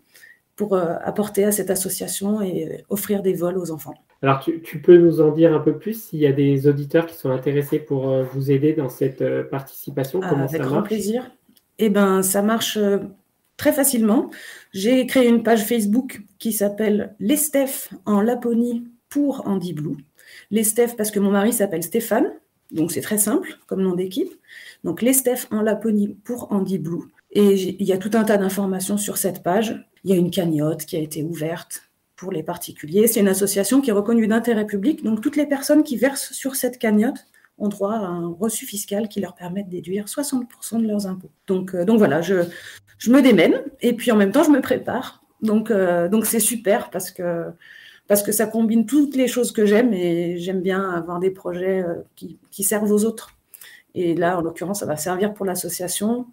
pour 0.61 0.75
euh, 0.75 0.97
apporter 1.03 1.45
à 1.45 1.53
cette 1.53 1.71
association 1.71 2.43
et 2.43 2.85
offrir 2.91 3.23
des 3.23 3.33
vols 3.33 3.57
aux 3.57 3.71
enfants. 3.71 3.95
Alors, 4.21 4.41
tu, 4.41 4.83
peux 4.83 4.99
nous 4.99 5.23
en 5.23 5.31
dire 5.31 5.55
un 5.55 5.59
peu 5.59 5.79
plus 5.79 5.95
s'il 5.95 6.19
y 6.19 6.27
a 6.27 6.33
des 6.33 6.69
auditeurs 6.69 7.07
qui 7.07 7.15
sont 7.15 7.31
intéressés 7.31 7.79
pour 7.79 8.11
euh, 8.11 8.25
vous 8.25 8.51
aider 8.51 8.75
dans 8.75 8.91
cette 8.91 9.23
euh, 9.23 9.43
participation 9.43 10.21
Comment 10.21 10.45
Avec 10.45 10.61
grand 10.61 10.83
plaisir. 10.83 11.31
Eh 11.83 11.89
bien, 11.89 12.23
ça 12.23 12.43
marche 12.43 12.79
très 13.57 13.73
facilement. 13.73 14.31
J'ai 14.75 15.07
créé 15.07 15.27
une 15.27 15.43
page 15.43 15.65
Facebook 15.65 16.21
qui 16.39 16.53
s'appelle 16.53 17.15
Les 17.21 17.39
en 18.05 18.21
Laponie 18.21 18.85
pour 19.09 19.49
Andy 19.49 19.73
Blue. 19.73 19.97
Les 20.51 20.63
parce 20.97 21.11
que 21.11 21.19
mon 21.21 21.31
mari 21.31 21.55
s'appelle 21.55 21.83
Stéphane, 21.83 22.33
donc 22.71 22.93
c'est 22.93 23.01
très 23.01 23.17
simple 23.17 23.59
comme 23.67 23.81
nom 23.81 23.95
d'équipe. 23.95 24.31
Donc 24.85 25.01
Les 25.01 25.17
en 25.51 25.63
Laponie 25.63 26.09
pour 26.23 26.53
Andy 26.53 26.79
Blue. 26.79 27.05
Et 27.33 27.55
il 27.55 27.87
y 27.87 27.93
a 27.93 27.99
tout 27.99 28.11
un 28.13 28.25
tas 28.25 28.37
d'informations 28.37 28.99
sur 28.99 29.17
cette 29.17 29.43
page. 29.43 29.83
Il 30.05 30.11
y 30.11 30.13
a 30.13 30.17
une 30.17 30.31
cagnotte 30.31 30.85
qui 30.85 30.97
a 30.97 31.01
été 31.01 31.23
ouverte 31.23 31.85
pour 32.15 32.31
les 32.31 32.43
particuliers. 32.43 33.07
C'est 33.07 33.21
une 33.21 33.29
association 33.29 33.81
qui 33.81 33.89
est 33.89 33.95
reconnue 33.95 34.27
d'intérêt 34.27 34.67
public. 34.67 35.03
Donc 35.03 35.23
toutes 35.23 35.37
les 35.37 35.47
personnes 35.47 35.83
qui 35.83 35.97
versent 35.97 36.33
sur 36.33 36.57
cette 36.57 36.79
cagnotte 36.79 37.25
ont 37.61 37.69
droit 37.69 37.95
à 37.95 38.07
un 38.07 38.29
reçu 38.29 38.67
fiscal 38.67 39.09
qui 39.09 39.21
leur 39.21 39.35
permet 39.35 39.63
de 39.63 39.71
déduire 39.71 40.07
60% 40.07 40.81
de 40.81 40.89
leurs 40.89 41.07
impôts. 41.07 41.31
Donc, 41.47 41.75
euh, 41.75 41.85
donc 41.85 41.99
voilà, 41.99 42.23
je, 42.23 42.43
je 42.99 43.11
me 43.11 43.23
démène 43.23 43.63
et 43.81 43.93
puis 43.93 44.11
en 44.11 44.17
même 44.17 44.33
temps 44.33 44.43
je 44.43 44.51
me 44.51 44.61
prépare. 44.61 45.23
Donc 45.43 45.71
euh, 45.71 46.09
donc 46.09 46.27
c'est 46.27 46.41
super 46.41 46.91
parce 46.91 47.11
que 47.11 47.47
parce 48.09 48.23
que 48.25 48.33
ça 48.33 48.47
combine 48.47 48.87
toutes 48.87 49.15
les 49.15 49.29
choses 49.29 49.53
que 49.53 49.65
j'aime 49.67 49.93
et 49.95 50.39
j'aime 50.39 50.63
bien 50.63 50.91
avoir 50.91 51.21
des 51.21 51.31
projets 51.31 51.83
euh, 51.83 51.95
qui, 52.17 52.39
qui 52.51 52.65
servent 52.65 52.91
aux 52.91 53.05
autres. 53.05 53.37
Et 53.95 54.15
là, 54.15 54.39
en 54.39 54.41
l'occurrence, 54.41 54.81
ça 54.81 54.87
va 54.87 54.97
servir 54.97 55.33
pour 55.33 55.47
l'association. 55.47 56.27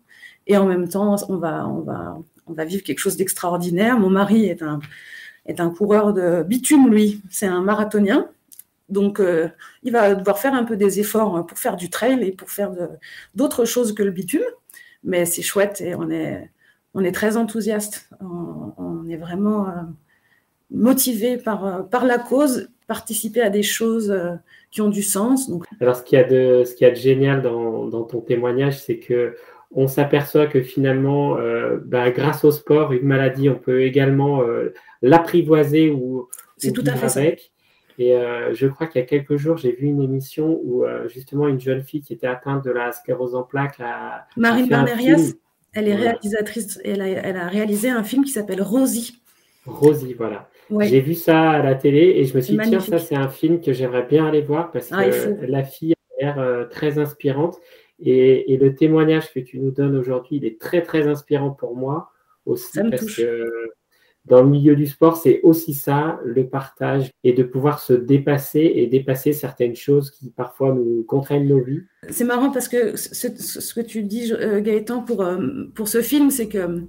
Et 0.48 0.58
en 0.58 0.66
même 0.66 0.88
temps, 0.88 1.16
on 1.30 1.38
va, 1.38 1.68
on 1.68 1.82
va, 1.82 2.18
on 2.48 2.54
va 2.54 2.66
vivre 2.66 2.84
quelque 2.84 3.00
chose 3.00 3.18
d'extraordinaire. 3.18 4.00
Mon 4.00 4.10
mari 4.10 4.46
est 4.46 4.64
un, 4.64 4.80
est 5.46 5.60
un 5.60 5.70
coureur 5.70 6.14
de 6.14 6.44
bitume, 6.44 6.90
lui. 6.90 7.22
C'est 7.30 7.48
un 7.48 7.62
marathonien. 7.62 8.28
Donc, 8.90 9.20
euh, 9.20 9.50
il 9.84 9.92
va 9.92 10.16
devoir 10.16 10.40
faire 10.40 10.54
un 10.54 10.64
peu 10.64 10.78
des 10.78 11.00
efforts 11.00 11.46
pour 11.46 11.58
faire 11.58 11.76
du 11.76 11.90
trail 11.90 12.24
et 12.24 12.32
pour 12.32 12.50
faire 12.50 12.72
d'autres 13.36 13.66
choses 13.66 13.94
que 13.94 14.04
le 14.04 14.12
bitume. 14.12 14.42
Mais 15.04 15.26
c'est 15.26 15.42
chouette 15.42 15.82
et 15.82 15.96
on 15.96 16.10
est, 16.10 16.50
on 16.94 17.04
est 17.04 17.12
très 17.12 17.38
enthousiaste. 17.38 18.10
On, 18.22 19.08
est 19.10 19.18
vraiment 19.18 19.68
euh, 19.68 19.72
motivé 20.70 21.38
par, 21.38 21.66
euh, 21.66 21.82
par 21.82 22.06
la 22.06 22.18
cause, 22.18 22.70
participer 22.88 23.42
à 23.42 23.50
des 23.50 23.64
choses 23.64 24.14
qui 24.72 24.82
ont 24.82 24.90
du 24.90 25.04
sens. 25.04 25.50
Donc... 25.50 25.66
Alors, 25.80 25.96
ce 25.96 26.04
qu'il 26.04 26.18
y 26.18 26.22
a 26.22 26.26
de, 26.26 26.64
ce 26.66 26.74
qu'il 26.74 26.88
y 26.88 26.90
a 26.90 26.94
de 26.94 27.00
génial 27.00 27.42
dans, 27.42 27.86
dans 27.88 28.04
ton 28.04 28.22
témoignage, 28.22 28.80
c'est 28.80 29.00
que 29.00 29.36
on 29.72 29.88
s'aperçoit 29.88 30.48
que 30.48 30.62
finalement, 30.62 31.38
euh, 31.38 31.78
bah, 31.84 32.10
grâce 32.12 32.46
au 32.46 32.52
sport, 32.52 32.94
une 32.94 33.06
maladie, 33.06 33.50
on 33.50 33.56
peut 33.56 33.82
également 33.84 34.42
l'apprivoiser 35.02 35.90
ou, 35.90 36.30
C'est 36.58 36.72
tout 36.72 36.84
à 36.86 36.94
fait 36.94 37.20
avec. 37.20 37.52
Et 37.98 38.16
euh, 38.16 38.54
je 38.54 38.68
crois 38.68 38.88
qu'il 38.88 39.02
y 39.02 39.04
a 39.04 39.08
quelques 39.08 39.38
jours, 39.38 39.58
j'ai 39.58 39.72
vu 39.72 39.88
une 39.88 40.02
émission 40.02 40.60
où 40.64 40.86
justement 41.08 41.48
une 41.48 41.60
jeune 41.60 41.82
fille 41.82 42.02
qui 42.02 42.14
était 42.14 42.28
atteinte 42.28 42.64
de 42.64 42.72
la 42.72 42.92
sclérose 42.92 43.36
en 43.36 43.44
plaques 43.44 43.80
a. 43.80 44.28
Marine 44.36 44.68
Barnerias, 44.68 45.34
elle 45.74 45.88
est 45.88 45.96
réalisatrice, 45.96 46.80
elle 46.84 47.02
a, 47.02 47.08
elle 47.08 47.38
a, 47.38 47.48
réalisé 47.48 47.90
un 47.90 48.04
film 48.04 48.24
qui 48.24 48.32
s'appelle 48.32 48.62
Rosie. 48.62 49.22
Rosie, 49.66 50.14
voilà. 50.14 50.50
J'ai 50.82 51.02
vu 51.02 51.14
ça 51.14 51.52
à 51.52 51.64
la 51.64 51.76
télé 51.76 52.14
et 52.18 52.26
je 52.26 52.36
me 52.36 52.42
suis 52.42 52.58
dit, 52.58 52.70
tiens, 52.70 52.80
ça 52.80 52.98
c'est 52.98 53.16
un 53.16 53.30
film 53.30 53.62
que 53.62 53.74
j'aimerais 53.74 54.06
bien 54.06 54.26
aller 54.26 54.42
voir 54.42 54.72
parce 54.72 54.90
ah, 54.92 55.04
que 55.06 55.46
la 55.46 55.64
fille 55.64 55.94
a 55.94 56.24
l'air 56.24 56.40
euh, 56.40 56.66
très 56.66 57.00
inspirante 57.00 57.58
et, 58.00 58.54
et, 58.54 58.58
le 58.58 58.76
témoignage 58.76 59.34
que 59.34 59.40
tu 59.40 59.60
nous 59.60 59.72
donnes 59.72 59.96
aujourd'hui, 59.96 60.38
il 60.38 60.46
est 60.46 60.60
très 60.60 60.82
très 60.84 61.08
inspirant 61.08 61.52
pour 61.52 61.76
moi 61.76 62.12
aussi 62.46 62.80
parce 62.90 63.16
que 63.16 63.72
dans 64.28 64.44
le 64.44 64.50
milieu 64.50 64.76
du 64.76 64.88
sport, 64.88 65.18
c'est 65.18 65.40
aussi 65.44 65.74
ça, 65.74 66.20
le 66.26 66.48
partage 66.48 67.12
et 67.24 67.34
de 67.34 67.44
pouvoir 67.44 67.80
se 67.80 67.94
dépasser 67.94 68.72
et 68.76 68.88
dépasser 68.88 69.32
certaines 69.32 69.76
choses 69.76 70.12
qui 70.12 70.32
parfois 70.32 70.74
nous 70.74 71.04
contraignent 71.08 71.48
nos 71.48 71.64
vies. 71.64 71.82
C'est 72.10 72.26
marrant 72.26 72.52
parce 72.52 72.68
que 72.68 72.96
ce, 72.98 73.74
que 73.74 73.82
tu 73.82 74.04
dis, 74.04 74.34
euh, 74.34 74.60
Gaëtan, 74.62 75.02
pour, 75.02 75.24
euh, 75.24 75.38
pour 75.74 75.88
ce 75.88 76.02
film, 76.02 76.30
c'est 76.30 76.48
que 76.48 76.84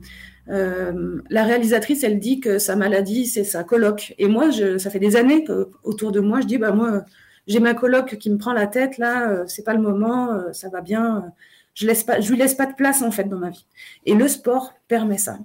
euh, 0.49 1.21
la 1.31 1.45
réalisatrice, 1.45 2.03
elle 2.03 2.19
dit 2.19 2.41
que 2.41 2.59
sa 2.59 2.75
maladie, 2.75 3.27
c'est 3.27 3.45
sa 3.45 3.63
coloc. 3.63 4.15
Et 4.19 4.27
moi, 4.27 4.51
ça 4.79 4.91
fait 4.91 4.99
des 4.99 5.15
années 5.15 5.45
que 5.45 5.69
autour 5.85 6.11
de 6.11 6.21
moi, 6.21 6.41
je 6.41 6.47
dis, 6.47 6.59
bah 6.59 6.73
moi, 6.73 7.05
j'ai 7.47 7.61
ma 7.61 7.75
coloc 7.75 8.17
qui 8.17 8.31
me 8.31 8.39
prend 8.39 8.53
la 8.53 8.67
tête 8.67 8.99
là, 8.99 9.45
c'est 9.47 9.65
pas 9.65 9.75
le 9.75 9.81
moment, 9.81 10.53
ça 10.53 10.69
va 10.69 10.81
bien. 10.81 11.33
Je 11.75 11.87
laisse 11.87 12.03
pas, 12.03 12.21
je 12.21 12.31
lui 12.31 12.37
laisse 12.37 12.55
pas 12.55 12.67
de 12.67 12.75
place 12.75 13.03
en 13.03 13.11
fait 13.11 13.25
dans 13.25 13.39
ma 13.39 13.51
vie. 13.51 13.65
Et 14.05 14.15
le 14.15 14.27
sport 14.27 14.75
permet 14.89 15.19
ça. 15.19 15.39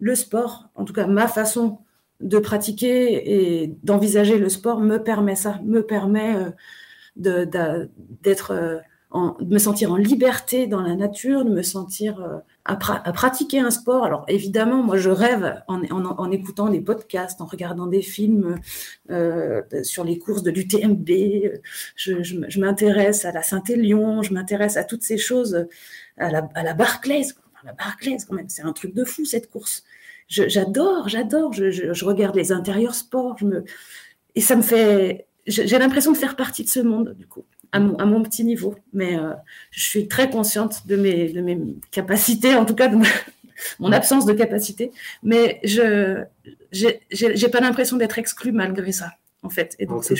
Le 0.00 0.14
sport, 0.14 0.70
en 0.74 0.84
tout 0.84 0.92
cas 0.92 1.06
ma 1.06 1.28
façon 1.28 1.78
de 2.20 2.38
pratiquer 2.38 3.62
et 3.62 3.76
d'envisager 3.82 4.38
le 4.38 4.48
sport 4.48 4.80
me 4.80 4.98
permet 4.98 5.36
ça, 5.36 5.60
me 5.64 5.82
permet 5.82 6.34
d'être 7.16 8.82
de 9.12 9.52
me 9.52 9.58
sentir 9.58 9.90
en 9.92 9.96
liberté 9.96 10.68
dans 10.68 10.82
la 10.82 10.94
nature, 10.94 11.44
de 11.44 11.50
me 11.50 11.62
sentir 11.62 12.20
euh, 12.20 12.38
à, 12.64 12.76
pratiquer 12.76 13.58
un 13.58 13.70
sport. 13.70 14.04
Alors 14.04 14.24
évidemment, 14.28 14.84
moi 14.84 14.98
je 14.98 15.10
rêve 15.10 15.62
en, 15.66 16.30
écoutant 16.30 16.68
des 16.68 16.80
podcasts, 16.80 17.40
en 17.40 17.46
regardant 17.46 17.86
des 17.86 18.02
films 18.02 18.56
euh, 19.10 19.62
sur 19.82 20.04
les 20.04 20.18
courses 20.18 20.44
de 20.44 20.52
l'UTMB. 20.52 21.08
Je, 21.96 22.60
m'intéresse 22.60 23.24
à 23.24 23.32
la 23.32 23.42
Saint-Élion, 23.42 24.22
je 24.22 24.32
m'intéresse 24.32 24.76
à 24.76 24.84
toutes 24.84 25.02
ces 25.02 25.18
choses, 25.18 25.66
à 26.16 26.30
la 26.30 26.74
Barclays. 26.74 27.34
La 27.64 27.72
Barclays, 27.72 28.18
quand 28.26 28.34
même, 28.34 28.48
c'est 28.48 28.62
un 28.62 28.72
truc 28.72 28.94
de 28.94 29.04
fou 29.04 29.24
cette 29.24 29.50
course. 29.50 29.84
J'adore, 30.28 31.08
j'adore. 31.08 31.52
Je, 31.52 31.70
je, 31.70 32.04
regarde 32.04 32.36
les 32.36 32.52
intérieurs 32.52 32.94
je 33.38 33.44
me... 33.44 33.64
et 34.34 34.40
ça 34.40 34.54
me 34.56 34.62
fait. 34.62 35.26
J'ai 35.46 35.78
l'impression 35.78 36.12
de 36.12 36.16
faire 36.16 36.36
partie 36.36 36.62
de 36.62 36.68
ce 36.68 36.80
monde, 36.80 37.14
du 37.18 37.26
coup 37.26 37.44
à 37.72 37.78
mon, 37.78 38.22
petit 38.22 38.44
niveau. 38.44 38.74
Mais 38.92 39.16
euh, 39.16 39.32
je 39.70 39.84
suis 39.84 40.08
très 40.08 40.30
consciente 40.30 40.86
de 40.86 40.96
mes, 40.96 41.32
de 41.32 41.40
mes 41.40 41.58
capacités, 41.90 42.54
en 42.54 42.64
tout 42.64 42.74
cas 42.74 42.88
de 42.88 42.96
mon 43.78 43.92
absence 43.92 44.26
de 44.26 44.32
capacité. 44.32 44.90
Mais 45.22 45.60
je 45.64 46.24
n'ai 46.72 47.48
pas 47.50 47.60
l'impression 47.60 47.96
d'être 47.96 48.18
exclue 48.18 48.52
malgré 48.52 48.92
ça, 48.92 49.12
en 49.42 49.50
fait. 49.50 49.76
Et 49.78 49.86
donc, 49.86 50.04
c'est 50.04 50.16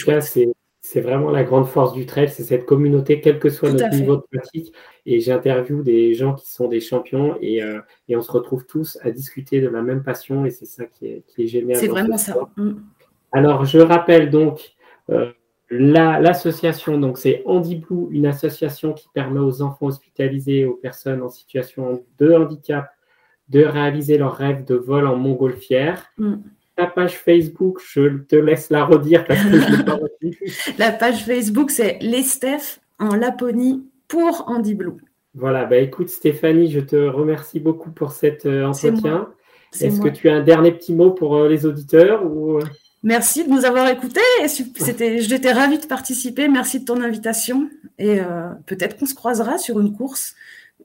c'est 0.90 1.00
vraiment 1.00 1.30
la 1.30 1.44
grande 1.44 1.68
force 1.68 1.92
du 1.92 2.04
trail, 2.04 2.28
c'est 2.28 2.42
cette 2.42 2.66
communauté, 2.66 3.20
quel 3.20 3.38
que 3.38 3.48
soit 3.48 3.70
notre 3.70 3.94
niveau 3.94 4.16
de 4.16 4.22
pratique. 4.22 4.74
Et 5.06 5.20
j'interviewe 5.20 5.84
des 5.84 6.14
gens 6.14 6.34
qui 6.34 6.50
sont 6.50 6.66
des 6.66 6.80
champions 6.80 7.36
et, 7.40 7.62
euh, 7.62 7.78
et, 8.08 8.16
on 8.16 8.22
se 8.22 8.32
retrouve 8.32 8.66
tous 8.66 8.98
à 9.02 9.12
discuter 9.12 9.60
de 9.60 9.68
la 9.68 9.82
même 9.82 10.02
passion 10.02 10.44
et 10.44 10.50
c'est 10.50 10.66
ça 10.66 10.86
qui 10.86 11.06
est, 11.06 11.22
qui 11.28 11.44
est 11.44 11.46
génial. 11.46 11.78
C'est 11.78 11.86
vraiment 11.86 12.18
ça. 12.18 12.34
Mm. 12.56 12.72
Alors, 13.30 13.64
je 13.64 13.78
rappelle 13.78 14.30
donc, 14.30 14.72
euh, 15.10 15.30
L'association, 15.72 16.98
donc 16.98 17.16
c'est 17.16 17.44
Andy 17.46 17.76
Blue, 17.76 18.08
une 18.10 18.26
association 18.26 18.92
qui 18.92 19.08
permet 19.14 19.38
aux 19.38 19.62
enfants 19.62 19.86
hospitalisés, 19.86 20.64
aux 20.64 20.74
personnes 20.74 21.22
en 21.22 21.28
situation 21.28 22.02
de 22.18 22.32
handicap, 22.34 22.90
de 23.48 23.62
réaliser 23.64 24.18
leur 24.18 24.34
rêve 24.34 24.64
de 24.64 24.74
vol 24.74 25.06
en 25.06 25.14
montgolfière. 25.14 26.10
Mm. 26.18 26.34
La 26.80 26.86
page 26.86 27.18
Facebook, 27.18 27.78
je 27.86 28.22
te 28.24 28.36
laisse 28.36 28.70
la 28.70 28.86
redire 28.86 29.26
parce 29.26 29.42
que 29.42 29.60
je 29.60 29.82
pas 29.82 29.98
La 30.78 30.92
page 30.92 31.26
Facebook, 31.26 31.70
c'est 31.70 31.98
Les 32.00 32.22
Steph 32.22 32.80
en 32.98 33.14
Laponie 33.16 33.84
pour 34.08 34.44
Andy 34.46 34.74
Blue. 34.74 34.96
Voilà, 35.34 35.66
bah 35.66 35.76
écoute 35.76 36.08
Stéphanie, 36.08 36.70
je 36.70 36.80
te 36.80 36.96
remercie 36.96 37.60
beaucoup 37.60 37.90
pour 37.90 38.12
cet 38.12 38.46
euh, 38.46 38.64
entretien. 38.64 39.28
Est-ce 39.78 40.00
que 40.00 40.08
tu 40.08 40.30
as 40.30 40.36
un 40.36 40.42
dernier 40.42 40.72
petit 40.72 40.94
mot 40.94 41.10
pour 41.10 41.36
euh, 41.36 41.48
les 41.50 41.66
auditeurs 41.66 42.24
ou... 42.24 42.56
Euh? 42.56 42.64
Merci 43.02 43.44
de 43.44 43.50
nous 43.50 43.66
avoir 43.66 43.86
écoutés. 43.88 44.20
C'était, 44.46 45.20
j'étais 45.20 45.52
ravie 45.52 45.78
de 45.78 45.86
participer. 45.86 46.48
Merci 46.48 46.80
de 46.80 46.86
ton 46.86 47.02
invitation. 47.02 47.68
Et 47.98 48.20
euh, 48.20 48.48
peut-être 48.64 48.98
qu'on 48.98 49.06
se 49.06 49.14
croisera 49.14 49.58
sur 49.58 49.80
une 49.80 49.94
course 49.94 50.34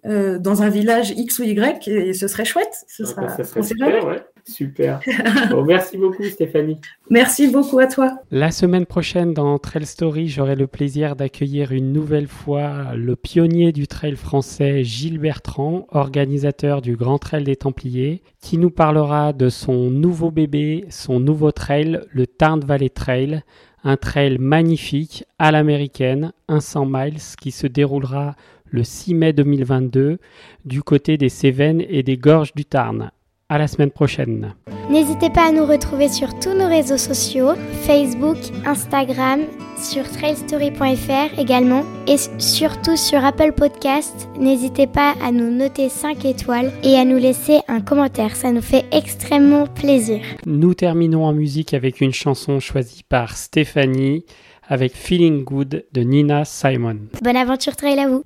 euh, 0.05 0.39
dans 0.39 0.61
un 0.61 0.69
village 0.69 1.11
X 1.11 1.39
ou 1.39 1.43
Y 1.43 1.87
et 1.87 2.13
ce 2.13 2.27
serait 2.27 2.45
chouette. 2.45 2.85
Ce 2.87 3.05
sera, 3.05 3.27
ça 3.29 3.43
serait 3.43 3.63
super, 3.63 4.05
ouais. 4.05 4.23
Super. 4.47 4.99
merci 5.65 5.97
beaucoup, 5.97 6.23
Stéphanie. 6.23 6.79
Merci 7.09 7.47
beaucoup 7.47 7.79
à 7.79 7.87
toi. 7.87 8.19
La 8.29 8.51
semaine 8.51 8.85
prochaine, 8.85 9.33
dans 9.33 9.57
Trail 9.57 9.87
Story, 9.87 10.27
j'aurai 10.27 10.55
le 10.55 10.67
plaisir 10.67 11.15
d'accueillir 11.15 11.71
une 11.71 11.91
nouvelle 11.91 12.27
fois 12.27 12.93
le 12.95 13.15
pionnier 13.15 13.71
du 13.71 13.87
trail 13.87 14.15
français, 14.15 14.83
Gilles 14.83 15.17
Bertrand, 15.17 15.87
organisateur 15.89 16.83
du 16.83 16.95
Grand 16.95 17.17
Trail 17.17 17.43
des 17.43 17.55
Templiers, 17.55 18.21
qui 18.39 18.59
nous 18.59 18.69
parlera 18.69 19.33
de 19.33 19.49
son 19.49 19.89
nouveau 19.89 20.29
bébé, 20.29 20.85
son 20.89 21.19
nouveau 21.19 21.51
trail, 21.51 22.01
le 22.11 22.27
Tarn 22.27 22.59
Valley 22.59 22.89
Trail, 22.89 23.41
un 23.83 23.97
trail 23.97 24.37
magnifique 24.39 25.25
à 25.39 25.51
l'américaine, 25.51 26.33
un 26.47 26.59
100 26.59 26.85
miles, 26.85 27.19
qui 27.39 27.51
se 27.51 27.65
déroulera 27.67 28.35
le 28.69 28.83
6 28.83 29.13
mai 29.13 29.33
2022 29.33 30.17
du 30.65 30.83
côté 30.83 31.17
des 31.17 31.29
Cévennes 31.29 31.83
et 31.87 32.03
des 32.03 32.17
Gorges 32.17 32.53
du 32.55 32.65
Tarn. 32.65 33.11
À 33.47 33.59
la 33.59 33.67
semaine 33.67 33.91
prochaine. 33.91 34.55
N'hésitez 34.89 35.29
pas 35.29 35.49
à 35.49 35.51
nous 35.51 35.65
retrouver 35.65 36.09
sur 36.09 36.39
tous 36.39 36.53
nos 36.53 36.67
réseaux 36.67 36.97
sociaux, 36.97 37.53
Facebook, 37.85 38.37
Instagram, 38.65 39.41
sur 39.77 40.03
trailstory.fr 40.09 41.39
également 41.39 41.83
et 42.07 42.17
surtout 42.39 42.95
sur 42.95 43.23
Apple 43.23 43.51
Podcast. 43.53 44.27
N'hésitez 44.39 44.87
pas 44.87 45.13
à 45.23 45.31
nous 45.31 45.51
noter 45.51 45.89
5 45.89 46.25
étoiles 46.25 46.71
et 46.83 46.95
à 46.95 47.05
nous 47.05 47.17
laisser 47.17 47.59
un 47.67 47.81
commentaire, 47.81 48.35
ça 48.35 48.51
nous 48.51 48.61
fait 48.61 48.85
extrêmement 48.91 49.67
plaisir. 49.67 50.21
Nous 50.45 50.73
terminons 50.73 51.25
en 51.25 51.33
musique 51.33 51.73
avec 51.73 52.01
une 52.01 52.13
chanson 52.13 52.59
choisie 52.59 53.03
par 53.07 53.37
Stéphanie 53.37 54.25
avec 54.67 54.93
Feeling 54.93 55.43
Good 55.43 55.85
de 55.91 56.01
Nina 56.01 56.45
Simon. 56.45 56.97
Bonne 57.21 57.37
aventure 57.37 57.75
trail 57.75 57.99
à 57.99 58.07
vous. 58.07 58.23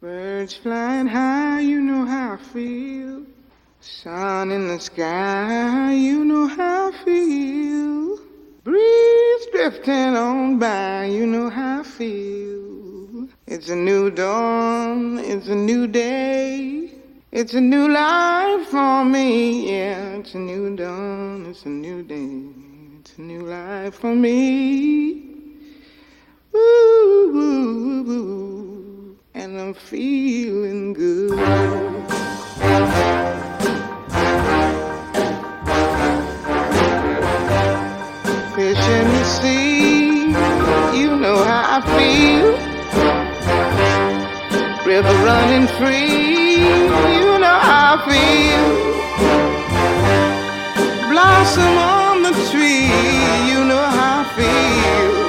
Sun 3.82 4.52
in 4.52 4.68
the 4.68 4.78
sky, 4.78 5.94
you 5.94 6.26
know 6.26 6.48
how 6.48 6.90
I 6.90 7.06
feel. 7.06 8.20
Breeze 8.66 9.48
drifting 9.54 10.18
on 10.18 10.60
by, 10.60 11.06
you 11.06 11.26
know 11.26 11.50
how 11.50 11.80
I 11.80 11.84
feel. 11.84 13.30
It's 13.48 13.70
a 13.70 13.76
new 13.76 14.12
dawn, 14.12 15.18
it's 15.20 15.48
a 15.48 15.56
new 15.56 15.88
day. 15.88 16.92
It's 17.32 17.54
a 17.54 17.62
new 17.62 17.88
life 17.88 18.68
for 18.68 19.06
me, 19.06 19.72
yeah. 19.72 20.18
It's 20.18 20.36
a 20.36 20.40
new 20.40 20.76
dawn, 20.76 21.46
it's 21.50 21.66
a 21.66 21.70
new 21.70 22.04
day. 22.04 22.42
It's 23.00 23.18
a 23.18 23.22
new 23.22 23.44
life 23.44 23.96
for 23.96 24.14
me. 24.14 25.29
Ooh, 26.56 28.20
and 29.34 29.60
I'm 29.60 29.74
feeling 29.74 30.94
good. 30.94 31.38
Chimney, 38.90 40.34
you 40.98 41.10
know 41.18 41.38
how 41.44 41.78
I 41.78 41.82
feel. 41.96 42.50
River 44.86 45.16
running 45.24 45.68
free, 45.78 46.58
you 47.20 47.40
know 47.40 47.60
how 47.70 47.96
I 47.96 48.00
feel. 48.10 48.66
Blossom 51.10 51.78
on 51.78 52.24
the 52.24 52.34
tree, 52.52 52.92
you 53.52 53.60
know 53.66 53.86
how 53.98 54.22
I 54.22 54.24
feel. 54.36 55.29